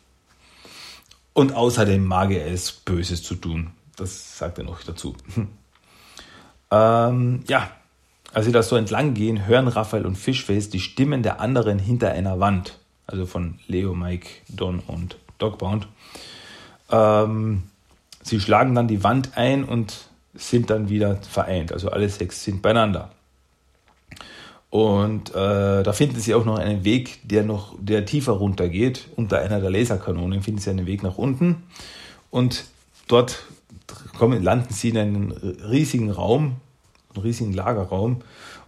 [1.32, 3.70] Und außerdem mag er es, Böses zu tun.
[3.96, 5.14] Das sagt er noch dazu.
[6.70, 7.70] ähm, ja,
[8.32, 12.12] als sie da so entlang gehen, hören Raphael und Fishface die Stimmen der anderen hinter
[12.12, 12.78] einer Wand.
[13.06, 15.86] Also von Leo, Mike, Don und Dogbound.
[16.90, 17.64] Ähm,
[18.22, 21.72] sie schlagen dann die Wand ein und sind dann wieder vereint.
[21.72, 23.10] Also alle sechs sind beieinander.
[24.70, 29.08] Und äh, da finden sie auch noch einen Weg, der noch der tiefer runter geht.
[29.14, 31.62] Unter einer der Laserkanonen finden sie einen Weg nach unten.
[32.30, 32.64] Und
[33.06, 33.44] dort
[34.18, 36.56] kommen, landen sie in einen riesigen Raum,
[37.14, 38.22] einen riesigen Lagerraum.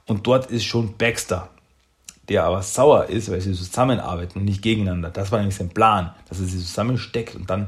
[0.07, 1.49] Und dort ist schon Baxter,
[2.29, 5.11] der aber sauer ist, weil sie zusammenarbeiten und nicht gegeneinander.
[5.11, 7.67] Das war nämlich sein Plan, dass er sie zusammensteckt und dann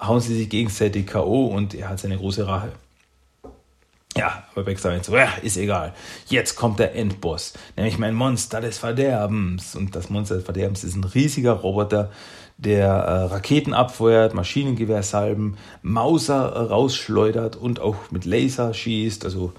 [0.00, 1.46] hauen sie sich gegenseitig K.O.
[1.46, 2.70] und er hat seine große Rache.
[4.18, 5.94] Ja, aber Baxter meint so, ja, ist egal.
[6.26, 9.76] Jetzt kommt der Endboss, nämlich mein Monster des Verderbens.
[9.76, 12.10] Und das Monster des Verderbens ist ein riesiger Roboter,
[12.56, 19.24] der äh, Raketen abfeuert, Maschinengewehrsalben, Mauser rausschleudert und auch mit Laser schießt.
[19.24, 19.52] Also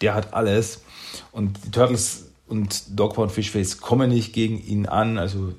[0.00, 0.84] der hat alles.
[1.32, 5.54] Und die Turtles und Dogpound Fishface kommen nicht gegen ihn an, also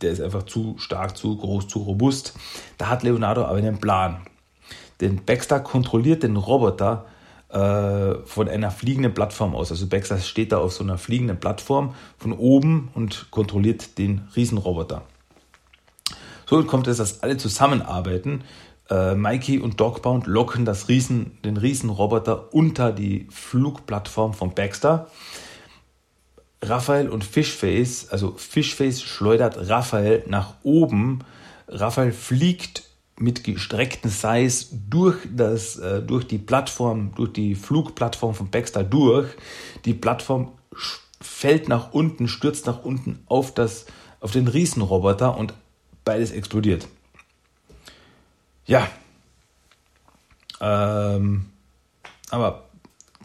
[0.00, 2.34] der ist einfach zu stark, zu groß, zu robust.
[2.78, 4.20] Da hat Leonardo aber einen Plan.
[5.00, 7.06] Denn Baxter kontrolliert den Roboter
[7.52, 9.70] äh, von einer fliegenden Plattform aus.
[9.70, 15.02] Also Baxter steht da auf so einer fliegenden Plattform von oben und kontrolliert den Riesenroboter.
[16.46, 18.42] So kommt es, dass alle zusammenarbeiten.
[18.88, 25.08] Äh, Mikey und Dogbound locken das Riesen, den Riesenroboter unter die Flugplattform von Baxter.
[26.62, 31.20] Raphael und Fishface, also Fishface schleudert Raphael nach oben.
[31.68, 32.82] Raphael fliegt
[33.20, 39.28] mit gestreckten Seis durch, das, äh, durch die Plattform, durch die Flugplattform von Baxter durch.
[39.84, 40.52] Die Plattform
[41.20, 43.86] fällt nach unten, stürzt nach unten auf, das,
[44.20, 45.52] auf den Riesenroboter und
[46.04, 46.88] beides explodiert.
[48.64, 48.88] Ja.
[50.60, 51.46] Ähm,
[52.30, 52.64] aber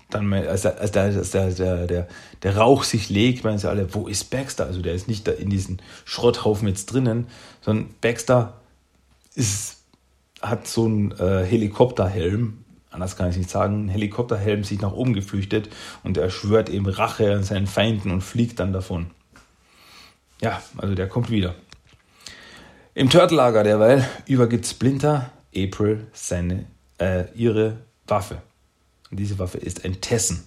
[0.10, 2.08] dann, als, der, als, der, als der, der, der,
[2.44, 4.66] der Rauch sich legt, meinen sie alle, wo ist Baxter?
[4.66, 7.28] Also der ist nicht da in diesen Schrotthaufen jetzt drinnen,
[7.62, 8.60] sondern Baxter
[9.36, 9.75] ist,
[10.42, 15.14] hat so einen äh, Helikopterhelm, anders kann ich nicht sagen, ein Helikopterhelm sich nach oben
[15.14, 15.70] geflüchtet
[16.04, 19.08] und er schwört eben Rache an seinen Feinden und fliegt dann davon.
[20.42, 21.56] Ja, also der kommt wieder.
[22.94, 26.66] Im Turtle-Lager derweil übergibt Splinter April seine,
[27.00, 28.42] äh, ihre Waffe.
[29.12, 30.46] Und diese Waffe ist ein Tessen.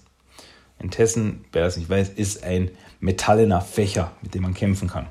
[0.79, 5.07] Ein Tessen, wer das nicht weiß, ist ein metallener Fächer, mit dem man kämpfen kann.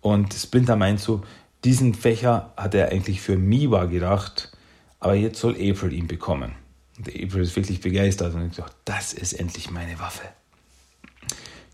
[0.00, 1.22] Und Splinter meint so,
[1.64, 4.52] diesen Fächer hat er eigentlich für Miwa gedacht,
[5.00, 6.52] aber jetzt soll April ihn bekommen.
[6.98, 10.22] Und April ist wirklich begeistert und sagt, das ist endlich meine Waffe.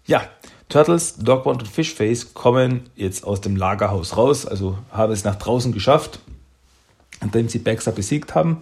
[0.07, 0.23] Ja,
[0.69, 5.73] Turtles, Dogbound und Fishface kommen jetzt aus dem Lagerhaus raus, also haben es nach draußen
[5.73, 6.21] geschafft
[7.21, 8.59] nachdem sie Baxter besiegt haben.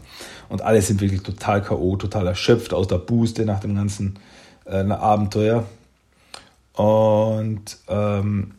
[0.49, 4.19] Und alle sind wirklich total K.O., total erschöpft aus der Booste nach dem ganzen
[4.65, 5.65] äh, Abenteuer.
[6.75, 8.55] Und ähm,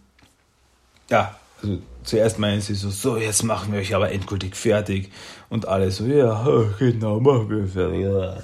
[1.09, 5.11] ja, also zuerst meinen sie so, so, jetzt machen wir euch aber endgültig fertig.
[5.49, 6.45] Und alle so, ja,
[6.79, 8.01] genau, machen wir fertig.
[8.01, 8.37] Ja.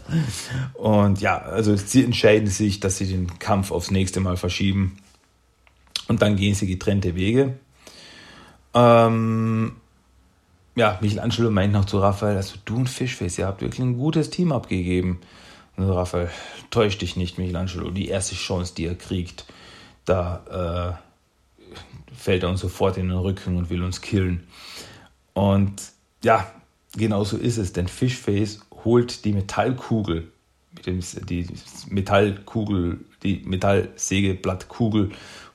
[0.74, 4.98] Und ja, also sie entscheiden sich, dass sie den Kampf aufs nächste Mal verschieben.
[6.08, 7.58] Und dann gehen sie getrennte Wege.
[8.74, 9.78] Ähm,
[10.76, 14.30] ja, Michelangelo meint noch zu Raphael, also du und Fischface, ihr habt wirklich ein gutes
[14.30, 15.22] Team abgegeben.
[15.78, 16.30] Und Raphael,
[16.70, 19.46] täusch dich nicht, Michelangelo, die erste Chance, die er kriegt,
[20.06, 21.05] da äh,
[22.18, 24.48] fällt er uns sofort in den Rücken und will uns killen.
[25.34, 25.82] Und
[26.24, 26.52] ja,
[26.96, 30.32] genau so ist es, denn Fishface holt die Metallkugel,
[30.86, 31.48] die
[31.90, 35.12] Metallkugel, die Metallsägeblattkugel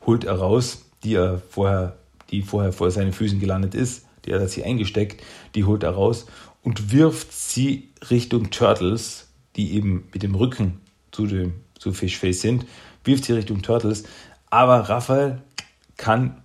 [0.06, 1.96] holt er raus, die er vorher,
[2.30, 5.22] die vorher vor seinen Füßen gelandet ist die hat sie eingesteckt,
[5.54, 6.26] die holt er raus
[6.62, 12.66] und wirft sie Richtung Turtles, die eben mit dem Rücken zu dem zu Fishface sind,
[13.04, 14.04] wirft sie Richtung Turtles.
[14.50, 15.40] Aber Raphael
[15.96, 16.42] kann,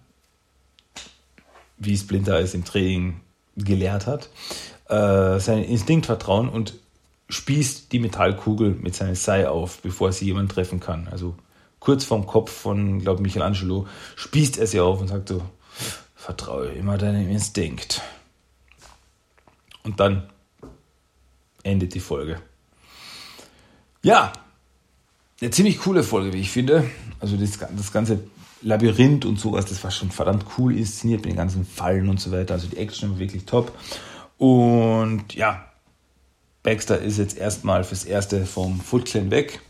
[1.77, 3.21] wie Splinter es im Training
[3.55, 4.29] gelehrt hat,
[4.89, 6.75] äh, seinen Instinkt vertrauen und
[7.29, 11.07] spießt die Metallkugel mit seinem Sei auf, bevor sie jemand treffen kann.
[11.07, 11.35] Also
[11.79, 15.41] kurz vorm Kopf von, glaube Michelangelo, spießt er sie auf und sagt so,
[16.15, 18.01] Vertraue immer deinem Instinkt.
[19.83, 20.27] Und dann
[21.61, 22.41] endet die Folge.
[24.01, 24.33] Ja,
[25.39, 26.89] eine ziemlich coole Folge, wie ich finde.
[27.19, 28.19] Also das, das ganze
[28.61, 32.31] Labyrinth und sowas, das war schon verdammt cool inszeniert mit den ganzen Fallen und so
[32.31, 32.53] weiter.
[32.55, 33.71] Also die Action war wirklich top.
[34.37, 35.65] Und ja,
[36.63, 39.61] Baxter ist jetzt erstmal fürs Erste vom Foot Clan weg.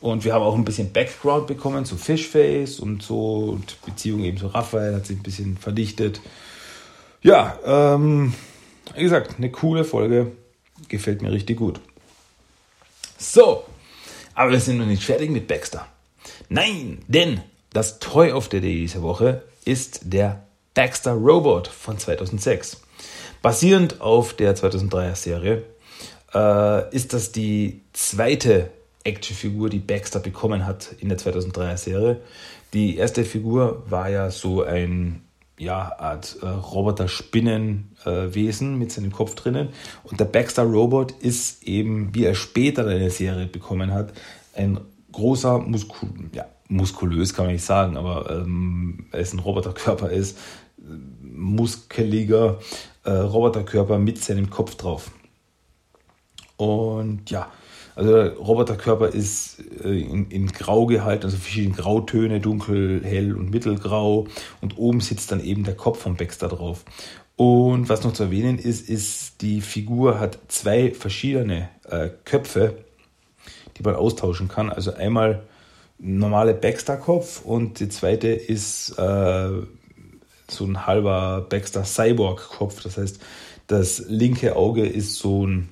[0.00, 3.50] Und wir haben auch ein bisschen Background bekommen zu Fishface und so.
[3.50, 6.20] Und Beziehung eben zu Raphael hat sich ein bisschen verdichtet.
[7.22, 8.34] Ja, ähm,
[8.94, 10.32] wie gesagt, eine coole Folge.
[10.88, 11.80] Gefällt mir richtig gut.
[13.16, 13.64] So,
[14.34, 15.86] aber wir sind noch nicht fertig mit Baxter.
[16.48, 17.40] Nein, denn
[17.74, 22.80] das Toy of the Day diese Woche ist der Baxter Robot von 2006.
[23.42, 25.64] Basierend auf der 2003er Serie
[26.32, 28.70] äh, ist das die zweite
[29.02, 32.20] Actionfigur, die Baxter bekommen hat in der 2003er Serie.
[32.72, 35.22] Die erste Figur war ja so ein
[35.58, 39.70] ja, Art äh, Roboter-Spinnenwesen äh, mit seinem Kopf drinnen.
[40.04, 44.12] Und der Baxter Robot ist eben, wie er später in der Serie bekommen hat,
[44.54, 44.80] ein
[45.12, 50.38] großer, Muskul ja, muskulös kann man nicht sagen, aber ähm, es ein Roboterkörper ist,
[51.22, 52.58] muskeliger
[53.04, 55.10] äh, Roboterkörper mit seinem Kopf drauf.
[56.56, 57.50] Und ja,
[57.96, 63.50] also der Roboterkörper ist äh, in, in Grau gehalten, also verschiedene Grautöne, dunkel, hell und
[63.50, 64.26] mittelgrau.
[64.60, 66.84] Und oben sitzt dann eben der Kopf von Baxter drauf.
[67.36, 72.84] Und was noch zu erwähnen ist, ist, die Figur hat zwei verschiedene äh, Köpfe,
[73.76, 74.70] die man austauschen kann.
[74.70, 75.42] Also einmal
[76.04, 79.50] normale Baxter-Kopf und die zweite ist äh,
[80.48, 82.82] so ein halber Baxter Cyborg-Kopf.
[82.82, 83.20] Das heißt,
[83.66, 85.70] das linke Auge ist so ein,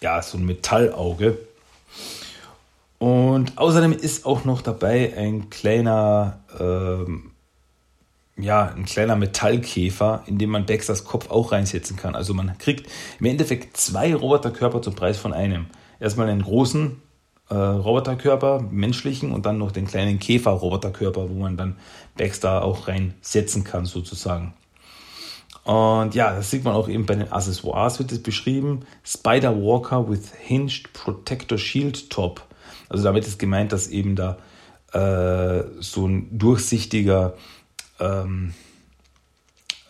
[0.00, 1.38] ja, so ein Metallauge.
[2.98, 7.32] Und außerdem ist auch noch dabei ein kleiner, ähm,
[8.38, 12.14] ja, ein kleiner Metallkäfer, in dem man Baxters Kopf auch reinsetzen kann.
[12.14, 15.66] Also man kriegt im Endeffekt zwei Roboterkörper zum Preis von einem.
[16.00, 17.02] Erstmal einen großen
[17.52, 21.76] äh, Roboterkörper, menschlichen, und dann noch den kleinen Käfer-Roboterkörper, wo man dann
[22.16, 24.54] Baxter auch reinsetzen kann, sozusagen.
[25.64, 28.86] Und ja, das sieht man auch eben bei den Accessoires, wird es beschrieben.
[29.04, 32.42] Spider Walker with Hinged Protector Shield Top.
[32.88, 34.38] Also damit ist gemeint, dass eben da
[34.92, 37.34] äh, so ein durchsichtiger,
[38.00, 38.54] ähm,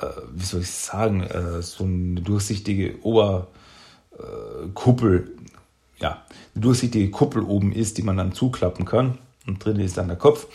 [0.01, 3.46] äh, wie soll ich sagen, äh, so eine durchsichtige Oberkuppel,
[6.02, 6.22] ja,
[6.54, 9.18] durchsichtige Kuppel oben ist, die man dann zuklappen kann.
[9.46, 10.46] Und drin ist dann der Kopf.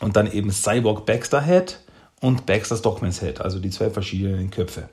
[0.00, 1.80] Und dann eben Cyborg Baxter Head
[2.20, 4.88] und Baxter Stockman's Head, also die zwei verschiedenen Köpfe.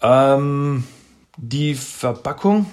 [0.00, 0.84] Ähm,
[1.36, 2.66] die Verpackung,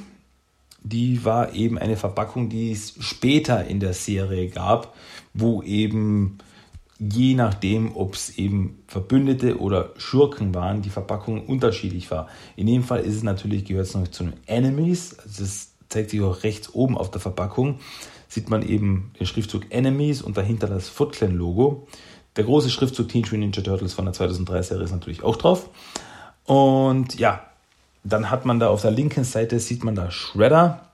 [0.84, 4.96] die war eben eine Verpackung, die es später in der Serie gab,
[5.34, 6.40] wo eben
[7.02, 12.28] je nachdem, ob es eben Verbündete oder Schurken waren, die Verpackung unterschiedlich war.
[12.56, 15.18] In dem Fall ist es natürlich, gehört es noch zu den Enemies.
[15.18, 17.80] Also das zeigt sich auch rechts oben auf der Verpackung.
[18.28, 21.88] Sieht man eben den Schriftzug Enemies und dahinter das Foot Clan Logo.
[22.36, 25.70] Der große Schriftzug Teenage Mutant Ninja Turtles von der 2003 Serie ist natürlich auch drauf.
[26.46, 27.44] Und ja,
[28.04, 30.92] dann hat man da auf der linken Seite sieht man da Shredder,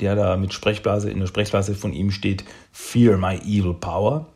[0.00, 4.26] der da mit Sprechblase in der Sprechblase von ihm steht Fear my evil power.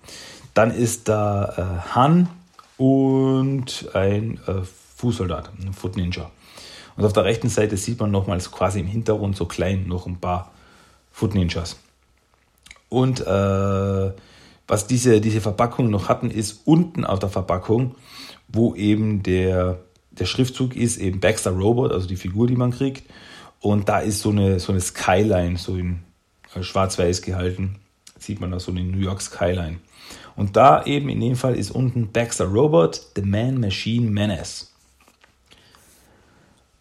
[0.55, 2.29] Dann ist da äh, Han
[2.77, 4.63] und ein äh,
[4.97, 6.31] Fußsoldat, ein Foot Ninja.
[6.97, 10.19] Und auf der rechten Seite sieht man nochmals quasi im Hintergrund so klein noch ein
[10.19, 10.53] paar
[11.13, 11.77] Foot Ninjas.
[12.89, 14.13] Und äh,
[14.67, 17.95] was diese, diese Verpackung noch hatten, ist unten auf der Verpackung,
[18.49, 19.79] wo eben der,
[20.11, 23.09] der Schriftzug ist, eben Baxter Robot, also die Figur, die man kriegt.
[23.61, 26.01] Und da ist so eine, so eine Skyline, so in
[26.55, 27.77] äh, schwarz-weiß gehalten.
[28.19, 29.79] Sieht man da so eine New York Skyline.
[30.40, 34.72] Und da eben in dem Fall ist unten Baxter Robot, The Man Machine Menace.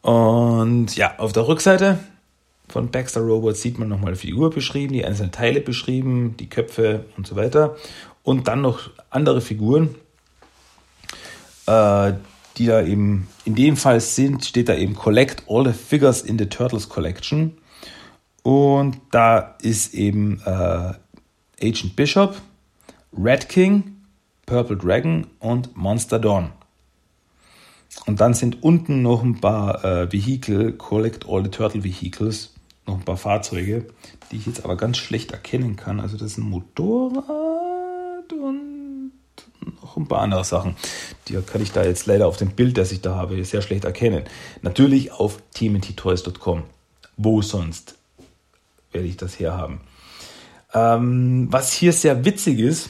[0.01, 1.99] Und ja, auf der Rückseite
[2.69, 7.03] von Baxter Robot sieht man nochmal die Figur beschrieben, die einzelnen Teile beschrieben, die Köpfe
[7.17, 7.75] und so weiter.
[8.23, 9.93] Und dann noch andere Figuren,
[11.65, 12.13] äh,
[12.55, 16.39] die da eben in dem Fall sind, steht da eben Collect all the figures in
[16.39, 17.57] the Turtles Collection.
[18.41, 20.93] Und da ist eben äh,
[21.61, 22.37] Agent Bishop,
[23.17, 23.97] Red King,
[24.45, 26.51] Purple Dragon und Monster Dawn.
[28.05, 32.53] Und dann sind unten noch ein paar äh, Vehikel, Collect All the Turtle Vehicles,
[32.85, 33.87] noch ein paar Fahrzeuge,
[34.31, 35.99] die ich jetzt aber ganz schlecht erkennen kann.
[35.99, 39.11] Also das ist ein Motorrad und
[39.81, 40.75] noch ein paar andere Sachen.
[41.27, 43.85] Die kann ich da jetzt leider auf dem Bild, das ich da habe, sehr schlecht
[43.85, 44.23] erkennen.
[44.61, 46.63] Natürlich auf teamnttoys.com.
[47.17, 47.95] Wo sonst
[48.91, 49.81] werde ich das herhaben?
[50.73, 52.89] Ähm, was hier sehr witzig ist,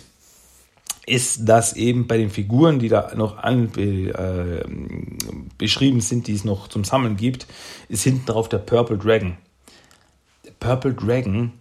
[1.09, 4.63] ist, dass eben bei den Figuren, die da noch an, äh,
[5.57, 7.47] beschrieben sind, die es noch zum Sammeln gibt,
[7.89, 9.37] ist hinten drauf der Purple Dragon.
[10.45, 11.51] Der Purple Dragon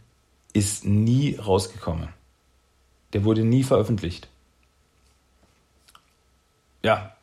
[0.53, 2.09] ist nie rausgekommen.
[3.13, 4.29] Der wurde nie veröffentlicht.
[6.83, 7.17] Ja,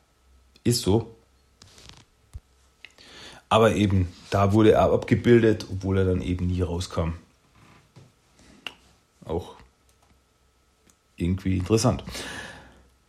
[0.64, 1.16] ist so.
[3.50, 7.14] Aber eben, da wurde er abgebildet, obwohl er dann eben nie rauskam.
[9.24, 9.56] Auch
[11.15, 12.04] irgendwie interessant.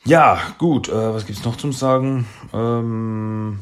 [0.05, 2.27] Ja, gut, äh, was gibt es noch zum Sagen?
[2.53, 3.59] Ähm,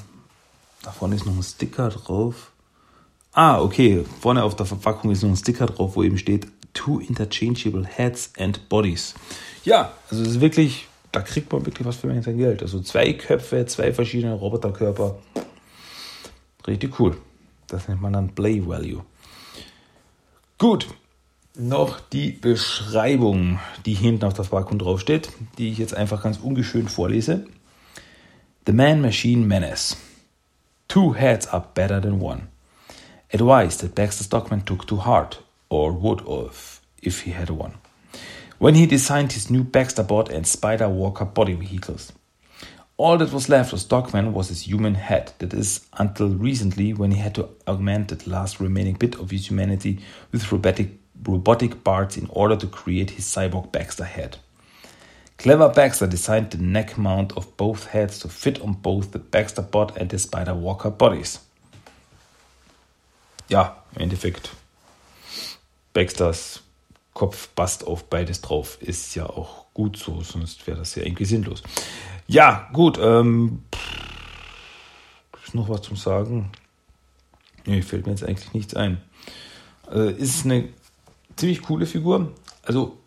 [0.82, 2.52] da vorne ist noch ein Sticker drauf.
[3.32, 6.98] Ah, okay, vorne auf der Verpackung ist noch ein Sticker drauf, wo eben steht Two
[6.98, 9.14] Interchangeable Heads and Bodies.
[9.64, 12.62] Ja, also es ist wirklich, da kriegt man wirklich was für sein Geld.
[12.62, 15.16] Also zwei Köpfe, zwei verschiedene Roboterkörper.
[16.66, 17.16] Richtig cool.
[17.68, 19.04] Das nennt man dann Play Value.
[20.58, 20.88] Gut,
[21.56, 26.90] noch die Beschreibung, die hinten auf der Verpackung draufsteht, die ich jetzt einfach ganz ungeschönt
[26.90, 27.46] vorlese.
[28.66, 29.96] The Man-Machine Menace.
[30.88, 32.48] Two heads are better than one.
[33.32, 37.74] Advice that Baxter Stockman took to heart, or would have if he had one,
[38.58, 42.12] when he designed his new Baxter Bot and Spider Walker body vehicles.
[42.96, 47.10] All that was left of Stockman was his human head, that is, until recently when
[47.10, 49.98] he had to augment that last remaining bit of his humanity
[50.30, 54.38] with robotic robotic parts in order to create his cyborg Baxter head.
[55.38, 59.62] Clever Baxter designed the neck mount of both heads to fit on both the Baxter
[59.62, 61.40] bot and the Spider Walker bodies.
[63.48, 64.50] Ja, im Endeffekt
[65.92, 66.62] Baxters
[67.12, 68.78] Kopf passt auf beides drauf.
[68.80, 71.62] Ist ja auch gut so, sonst wäre das ja irgendwie sinnlos.
[72.26, 72.98] Ja, gut.
[73.00, 73.62] Ähm,
[75.44, 76.50] ist noch was zum Sagen?
[77.66, 79.00] Nee, fällt mir jetzt eigentlich nichts ein.
[79.90, 80.68] Äh, ist eine
[81.36, 82.32] ziemlich coole Figur.
[82.62, 82.98] Also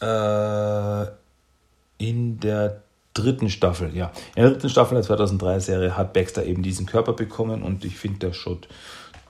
[0.00, 1.06] äh,
[1.98, 2.82] in der
[3.14, 4.12] dritten Staffel, ja.
[4.34, 7.96] In der dritten Staffel der 2003 Serie hat Baxter eben diesen Körper bekommen und ich
[7.96, 8.68] finde, der schaut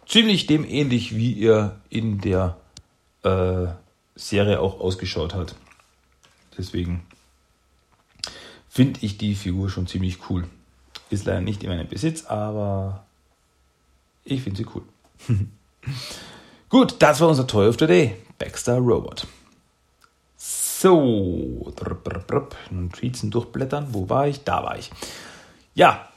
[0.07, 2.57] ziemlich dem ähnlich, wie er in der
[3.23, 3.67] äh,
[4.15, 5.55] Serie auch ausgeschaut hat.
[6.57, 7.03] Deswegen
[8.69, 10.45] finde ich die Figur schon ziemlich cool.
[11.11, 13.05] Ist leider nicht in meinem Besitz, aber
[14.25, 14.83] ich finde sie cool.
[16.69, 18.17] Gut, das war unser Toy of the Day.
[18.43, 19.29] Baxter Robot.
[20.37, 21.73] So,
[22.71, 23.95] Notizen durchblättern.
[23.95, 24.43] Wo war ich?
[24.43, 24.91] Da war ich.
[25.75, 26.09] Ja,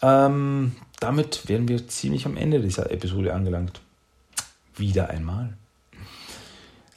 [0.00, 3.82] ähm, damit wären wir ziemlich am Ende dieser Episode angelangt.
[4.76, 5.52] Wieder einmal.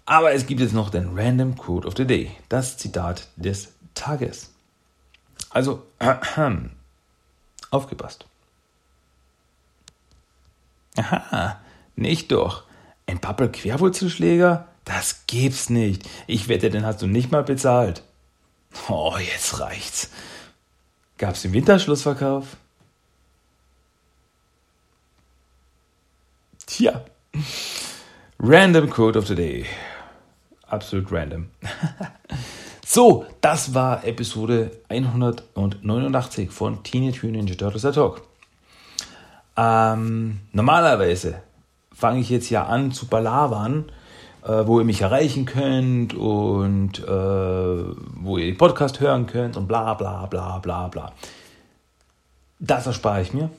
[0.05, 4.53] Aber es gibt jetzt noch den Random Quote of the Day, das Zitat des Tages.
[5.49, 6.15] Also, äh,
[7.71, 8.25] aufgepasst.
[10.95, 11.59] Aha,
[11.97, 12.63] nicht doch.
[13.07, 14.67] Ein Pappel-Querwurzelschläger?
[14.87, 16.07] Das gibt's nicht.
[16.27, 18.03] Ich wette, den hast du nicht mal bezahlt.
[18.87, 20.09] Oh, jetzt reicht's.
[21.17, 22.57] Gab's den Winterschlussverkauf?
[26.65, 27.03] Tja.
[28.39, 29.65] Random Quote of the Day
[30.67, 31.49] absolut random.
[32.85, 38.21] so, das war Episode 189 von Teenage Mutant Ninja Turtles der Talk.
[39.55, 41.41] Ähm, normalerweise
[41.93, 43.91] fange ich jetzt ja an zu balabern,
[44.47, 49.93] wo ihr mich erreichen könnt und äh, wo ihr den Podcast hören könnt und bla
[49.93, 51.11] bla bla bla bla.
[52.59, 53.49] Das erspare ich mir,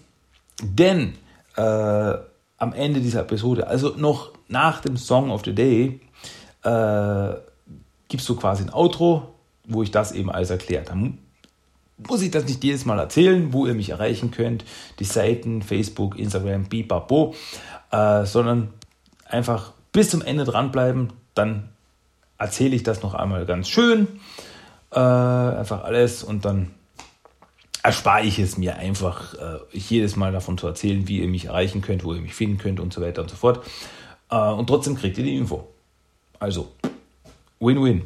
[0.62, 1.14] denn
[1.56, 2.14] äh,
[2.58, 6.00] am Ende dieser Episode, also noch nach dem Song of the Day,
[6.64, 7.34] äh,
[8.08, 9.34] gibst du quasi ein Outro,
[9.66, 10.84] wo ich das eben alles erkläre.
[10.84, 11.18] Dann
[11.98, 14.64] muss ich das nicht jedes Mal erzählen, wo ihr mich erreichen könnt,
[14.98, 17.34] die Seiten, Facebook, Instagram, bipabo,
[17.90, 18.72] äh, sondern
[19.28, 21.68] einfach bis zum Ende dranbleiben, dann
[22.38, 24.06] erzähle ich das noch einmal ganz schön,
[24.92, 26.70] äh, einfach alles und dann
[27.82, 31.80] erspare ich es mir einfach, äh, jedes Mal davon zu erzählen, wie ihr mich erreichen
[31.80, 33.64] könnt, wo ihr mich finden könnt und so weiter und so fort.
[34.30, 35.68] Äh, und trotzdem kriegt ihr die Info.
[36.38, 36.72] Also,
[37.60, 38.02] Win-Win.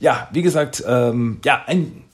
[0.00, 2.04] Ja, wie gesagt, ähm, ja, ein,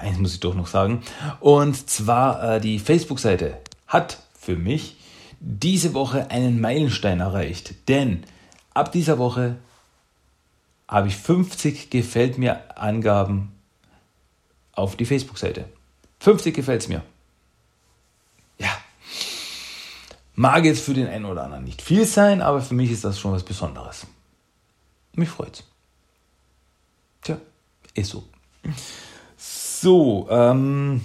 [0.00, 1.02] eins muss ich doch noch sagen.
[1.40, 4.96] Und zwar äh, die Facebook-Seite hat für mich
[5.40, 7.88] diese Woche einen Meilenstein erreicht.
[7.88, 8.24] Denn
[8.74, 9.56] ab dieser Woche
[10.86, 13.52] habe ich 50 Gefällt mir Angaben
[14.72, 15.66] auf die Facebook-Seite.
[16.20, 17.02] 50 gefällt es mir.
[18.58, 18.70] Ja.
[20.34, 23.18] Mag jetzt für den einen oder anderen nicht viel sein, aber für mich ist das
[23.18, 24.06] schon was Besonderes.
[25.14, 25.64] Mich freut's.
[27.22, 27.38] Tja,
[27.94, 28.24] ist so.
[29.36, 31.00] So, ähm,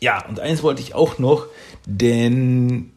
[0.00, 1.46] ja, und eins wollte ich auch noch,
[1.86, 2.92] denn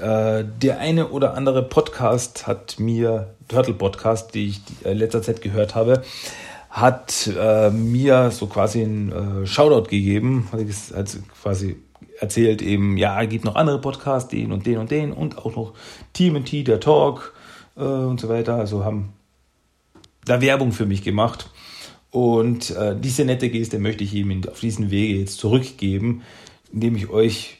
[0.00, 5.42] äh, der eine oder andere Podcast hat mir, Turtle Podcast, die ich in letzter Zeit
[5.42, 6.02] gehört habe,
[6.70, 10.60] hat äh, mir so quasi einen äh, Shoutout gegeben, hat
[11.42, 11.76] quasi
[12.20, 15.74] erzählt eben, ja, gibt noch andere Podcasts, den und den und den und auch noch
[16.12, 17.34] TMT, der Talk
[17.76, 18.56] äh, und so weiter.
[18.56, 19.14] Also haben
[20.24, 21.50] da Werbung für mich gemacht.
[22.10, 26.22] Und äh, diese nette Geste möchte ich ihm auf diesen Wege jetzt zurückgeben,
[26.72, 27.58] indem ich euch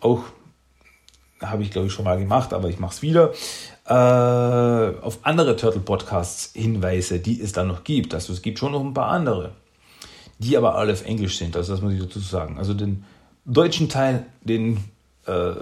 [0.00, 0.24] auch,
[1.50, 3.32] habe ich glaube ich schon mal gemacht, aber ich mache es wieder,
[3.86, 8.14] äh, auf andere Turtle Podcasts hinweise, die es da noch gibt.
[8.14, 9.52] Also es gibt schon noch ein paar andere,
[10.38, 11.56] die aber alle auf Englisch sind.
[11.56, 12.58] Also das muss ich dazu sagen.
[12.58, 13.04] Also den
[13.44, 14.78] deutschen Teil, den
[15.26, 15.54] äh,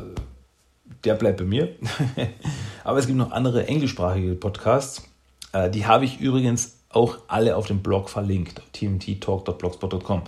[1.04, 1.74] der bleibt bei mir.
[2.84, 5.02] Aber es gibt noch andere englischsprachige Podcasts.
[5.52, 10.22] Äh, die habe ich übrigens auch alle auf dem Blog verlinkt, auf tmttalk.blogspot.com.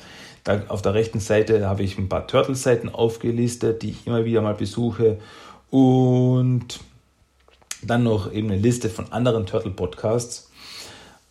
[0.44, 4.42] Da auf der rechten Seite habe ich ein paar Turtle-Seiten aufgelistet, die ich immer wieder
[4.42, 5.18] mal besuche.
[5.74, 6.78] Und
[7.82, 10.48] dann noch eben eine Liste von anderen Turtle-Podcasts.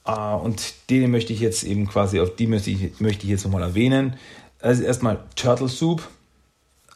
[0.06, 3.46] Äh, und denen möchte ich jetzt eben quasi, auf die möchte ich, möchte ich jetzt
[3.46, 4.18] nochmal erwähnen.
[4.60, 6.06] Also erstmal Turtle Soup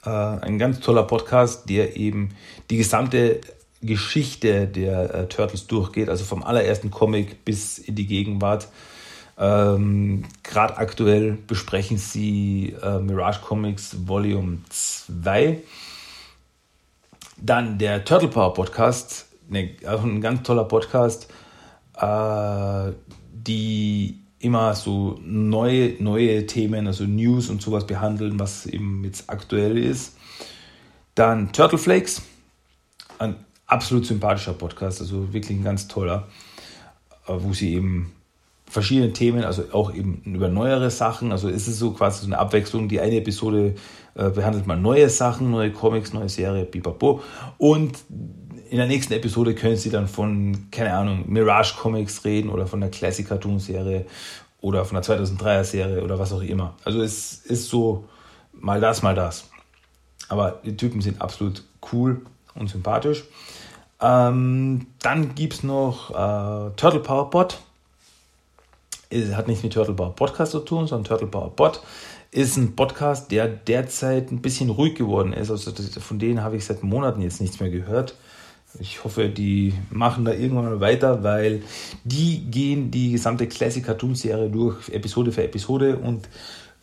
[0.04, 2.32] äh, ein ganz toller Podcast, der eben
[2.70, 3.40] die gesamte
[3.82, 8.68] Geschichte der äh, Turtles durchgeht, also vom allerersten Comic bis in die Gegenwart.
[9.38, 15.62] Ähm, Gerade aktuell besprechen sie äh, Mirage Comics Volume 2.
[17.40, 21.32] Dann der Turtle Power Podcast, ne, auch ein ganz toller Podcast,
[21.96, 22.92] äh,
[23.32, 29.78] die immer so neue, neue Themen, also News und sowas behandeln, was eben jetzt aktuell
[29.78, 30.16] ist.
[31.16, 32.22] Dann Turtle Flakes,
[33.20, 33.36] ein
[33.66, 36.28] absolut sympathischer Podcast, also wirklich ein ganz toller,
[37.28, 38.14] äh, wo sie eben
[38.70, 42.38] verschiedene Themen, also auch eben über neuere Sachen, also ist es so quasi so eine
[42.38, 42.90] Abwechslung.
[42.90, 43.76] Die eine Episode
[44.16, 47.22] äh, behandelt mal neue Sachen, neue Comics, neue Serie, bipapo.
[47.58, 47.98] Und
[48.70, 52.82] in der nächsten Episode können sie dann von, keine Ahnung, Mirage Comics reden oder von
[52.82, 54.06] der Classic Cartoon Serie
[54.60, 56.76] oder von der 2003er Serie oder was auch immer.
[56.84, 58.06] Also es ist so
[58.52, 59.50] mal das, mal das.
[60.30, 62.22] Aber die Typen sind absolut cool
[62.56, 63.24] und sympathisch.
[64.02, 67.60] Ähm, dann gibt es noch äh, Turtle Power Bot.
[69.34, 71.82] Hat nichts mit Turtle Power Podcast zu tun, sondern Turtle Power Bot
[72.32, 75.50] ist ein Podcast, der derzeit ein bisschen ruhig geworden ist.
[75.50, 78.16] Also von denen habe ich seit Monaten jetzt nichts mehr gehört.
[78.80, 81.64] Ich hoffe, die machen da irgendwann mal weiter, weil
[82.04, 86.28] die gehen die gesamte Classic Cartoon Serie durch, Episode für Episode und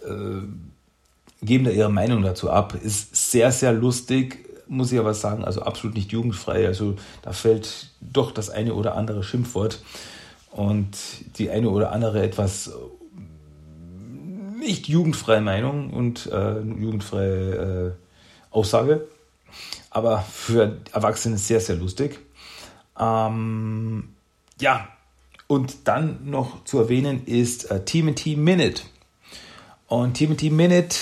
[0.05, 2.75] äh, geben da ihre Meinung dazu ab.
[2.83, 6.67] Ist sehr, sehr lustig, muss ich aber sagen, also absolut nicht jugendfrei.
[6.67, 9.83] Also da fällt doch das eine oder andere Schimpfwort
[10.55, 10.97] und
[11.39, 12.73] die eine oder andere etwas
[14.59, 19.07] nicht jugendfreie Meinung und äh, jugendfreie äh, Aussage
[19.95, 22.19] aber für Erwachsene sehr, sehr lustig.
[22.99, 24.09] Ähm,
[24.61, 24.89] ja,
[25.47, 28.83] und dann noch zu erwähnen ist äh, TMT Minute.
[29.87, 30.97] Und TMT Minute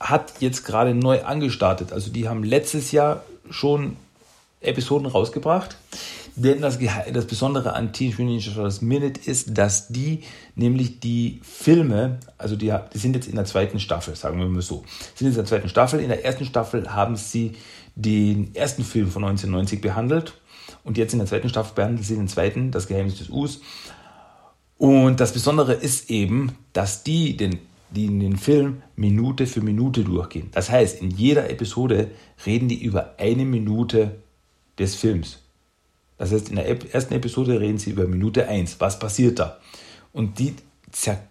[0.00, 1.92] hat jetzt gerade neu angestartet.
[1.92, 3.96] Also die haben letztes Jahr schon
[4.62, 5.76] Episoden rausgebracht.
[6.38, 6.78] Denn das,
[7.12, 10.22] das Besondere an Teenage Mutant Ninja Turtles Minute ist, dass die
[10.54, 14.62] nämlich die Filme, also die, die sind jetzt in der zweiten Staffel, sagen wir mal
[14.62, 14.84] so,
[15.16, 15.98] sind jetzt in der zweiten Staffel.
[15.98, 17.56] In der ersten Staffel haben sie
[17.96, 20.34] den ersten Film von 1990 behandelt
[20.84, 23.60] und jetzt in der zweiten Staffel behandelt sie den zweiten, Das Geheimnis des Us.
[24.76, 27.58] Und das Besondere ist eben, dass die den,
[27.90, 30.50] die in den Film Minute für Minute durchgehen.
[30.52, 32.12] Das heißt, in jeder Episode
[32.46, 34.22] reden die über eine Minute
[34.78, 35.40] des Films.
[36.18, 38.80] Das heißt, in der ersten Episode reden sie über Minute 1.
[38.80, 39.58] Was passiert da?
[40.12, 40.54] Und die
[40.90, 41.28] zerkaufen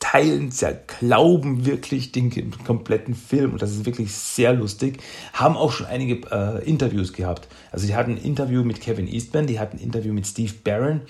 [0.00, 0.50] teilen,
[0.98, 4.98] glauben wirklich den kompletten Film und das ist wirklich sehr lustig.
[5.34, 7.48] Haben auch schon einige äh, Interviews gehabt.
[7.70, 11.02] Also die hatten ein Interview mit Kevin Eastman, die hatten ein Interview mit Steve Barron,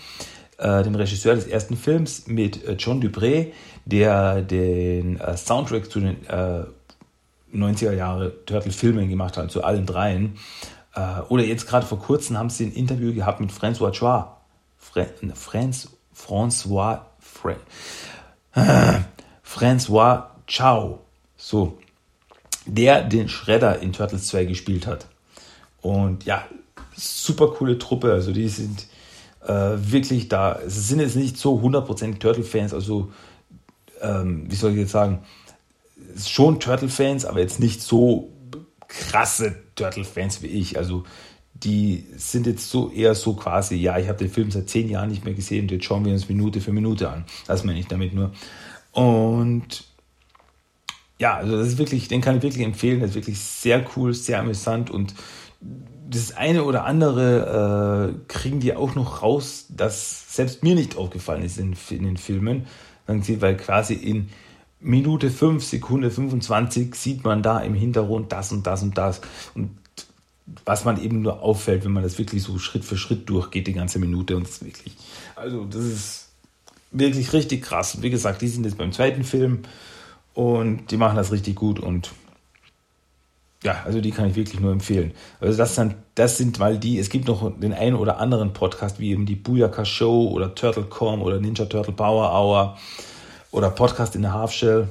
[0.59, 3.53] äh, dem Regisseur des ersten Films, mit äh, John Dupré,
[3.87, 6.16] der den äh, Soundtrack zu den
[7.55, 10.37] 90er äh, Jahre Turtle-Filmen gemacht hat, zu allen dreien.
[10.95, 14.36] Äh, oder jetzt gerade vor kurzem haben sie ein Interview gehabt mit François Chua.
[14.78, 17.55] Fra Franz, François, Fra
[19.45, 21.01] François Chao,
[21.36, 21.78] so,
[22.66, 25.07] der den Shredder in Turtles 2 gespielt hat.
[25.80, 26.45] Und ja,
[26.97, 28.86] super coole Truppe, also die sind
[29.47, 30.59] äh, wirklich da.
[30.66, 33.12] Es sind jetzt nicht so 100% Turtle-Fans, also
[34.01, 35.22] ähm, wie soll ich jetzt sagen,
[36.24, 38.32] schon Turtle-Fans, aber jetzt nicht so
[38.88, 40.78] krasse Turtle-Fans wie ich.
[40.78, 41.05] Also
[41.55, 45.11] die sind jetzt so eher so quasi, ja, ich habe den Film seit zehn Jahren
[45.11, 47.24] nicht mehr gesehen und jetzt schauen wir uns Minute für Minute an.
[47.47, 48.33] Das meine ich damit nur.
[48.93, 49.85] Und
[51.18, 53.01] ja, also das ist wirklich, den kann ich wirklich empfehlen.
[53.01, 55.14] Das ist wirklich sehr cool, sehr amüsant und
[56.09, 61.45] das eine oder andere äh, kriegen die auch noch raus, das selbst mir nicht aufgefallen
[61.45, 62.66] ist in, in den Filmen.
[63.07, 64.28] Weil quasi in
[64.81, 69.20] Minute 5, Sekunde 25 sieht man da im Hintergrund das und das und das.
[69.55, 69.70] Und
[70.64, 73.72] was man eben nur auffällt, wenn man das wirklich so Schritt für Schritt durchgeht, die
[73.72, 74.37] ganze Minute.
[74.37, 74.95] Und das wirklich,
[75.37, 76.28] also das ist
[76.91, 77.95] wirklich richtig krass.
[77.95, 79.61] Und wie gesagt, die sind jetzt beim zweiten Film
[80.35, 82.12] und die machen das richtig gut und
[83.62, 85.12] ja, also die kann ich wirklich nur empfehlen.
[85.39, 88.99] Also das sind, das sind mal die, es gibt noch den einen oder anderen Podcast,
[89.01, 92.78] wie eben die Booyaka Show oder TurtleCom oder Ninja Turtle Power Hour
[93.51, 94.89] oder Podcast in der Half Shell.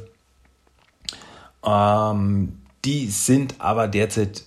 [1.66, 4.44] Ähm, die sind aber derzeit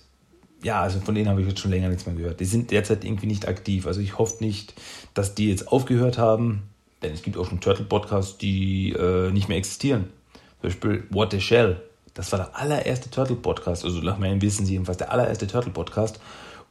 [0.63, 2.39] ja, also von denen habe ich jetzt schon länger nichts mehr gehört.
[2.39, 3.85] Die sind derzeit irgendwie nicht aktiv.
[3.85, 4.73] Also ich hoffe nicht,
[5.13, 6.63] dass die jetzt aufgehört haben,
[7.03, 10.05] denn es gibt auch schon Turtle-Podcasts, die äh, nicht mehr existieren.
[10.61, 11.81] Zum Beispiel What the Shell.
[12.13, 16.19] Das war der allererste Turtle-Podcast, also nach meinem Wissen jedenfalls der allererste Turtle-Podcast.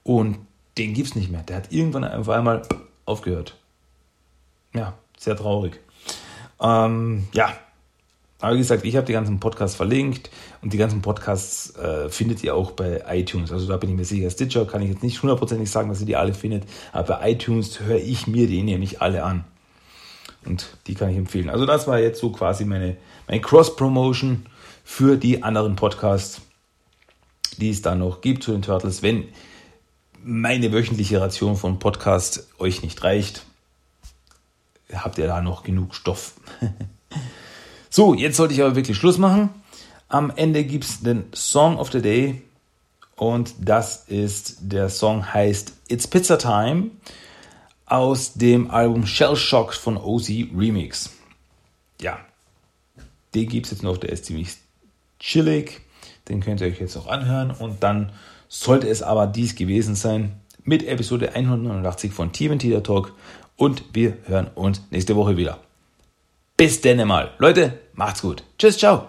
[0.03, 0.39] Und
[0.79, 1.43] den gibt es nicht mehr.
[1.43, 2.63] Der hat irgendwann einfach einmal
[3.05, 3.57] aufgehört.
[4.75, 5.81] Ja, sehr traurig.
[6.63, 7.53] Ähm, ja,
[8.43, 10.31] aber wie gesagt, ich habe die ganzen Podcasts verlinkt
[10.63, 13.53] und die ganzen Podcasts äh, findet ihr auch bei iTunes.
[13.53, 14.31] Also da bin ich mir sicher.
[14.31, 17.79] Stitcher kann ich jetzt nicht hundertprozentig sagen, dass ihr die alle findet, aber bei iTunes
[17.81, 19.45] höre ich mir die nämlich alle an.
[20.45, 21.51] Und die kann ich empfehlen.
[21.51, 22.97] Also das war jetzt so quasi meine,
[23.29, 24.47] meine Cross-Promotion
[24.83, 26.41] für die anderen Podcasts,
[27.59, 29.05] die es da noch gibt zu den Turtles.
[29.05, 29.29] Wenn
[30.25, 33.47] meine wöchentliche Ration von Podcast euch nicht reicht,
[34.93, 36.35] habt ihr da noch genug Stoff.
[37.95, 39.51] So, jetzt sollte ich aber wirklich Schluss machen.
[40.09, 42.41] Am Ende gibt es den Song of the Day
[43.17, 46.91] Und das ist, der Song heißt It's Pizza Time
[47.85, 51.11] aus dem Album Shell Shock von OZ Remix.
[52.01, 52.19] Ja,
[53.35, 54.57] den gibt es jetzt noch, der ist ziemlich
[55.21, 55.83] chillig.
[56.31, 57.51] Den könnt ihr euch jetzt auch anhören.
[57.51, 58.13] Und dann
[58.49, 63.13] sollte es aber dies gewesen sein mit Episode 189 von Team Teeter Talk.
[63.57, 65.59] Und wir hören uns nächste Woche wieder.
[66.57, 67.33] Bis denn mal.
[67.39, 68.45] Leute, macht's gut.
[68.59, 69.09] Tschüss, ciao.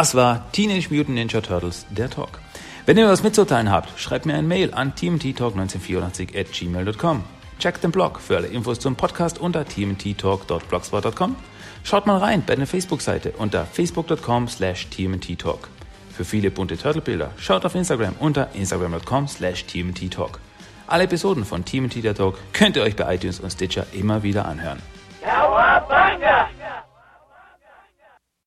[0.00, 2.38] Das war Teenage Mutant Ninja Turtles, der Talk.
[2.86, 7.22] Wenn ihr was mitzuteilen habt, schreibt mir ein Mail an tmttalk1984 at gmail.com.
[7.58, 11.36] Checkt den Blog für alle Infos zum Podcast unter tmttalk.blogspot.com.
[11.84, 15.68] Schaut mal rein bei der Facebook-Seite unter facebook.com slash tmttalk.
[16.16, 20.40] Für viele bunte Turtle-Bilder schaut auf Instagram unter instagram.com slash tmttalk.
[20.86, 24.78] Alle Episoden von TMT Talk könnt ihr euch bei iTunes und Stitcher immer wieder anhören.
[25.22, 26.48] Cowabunga!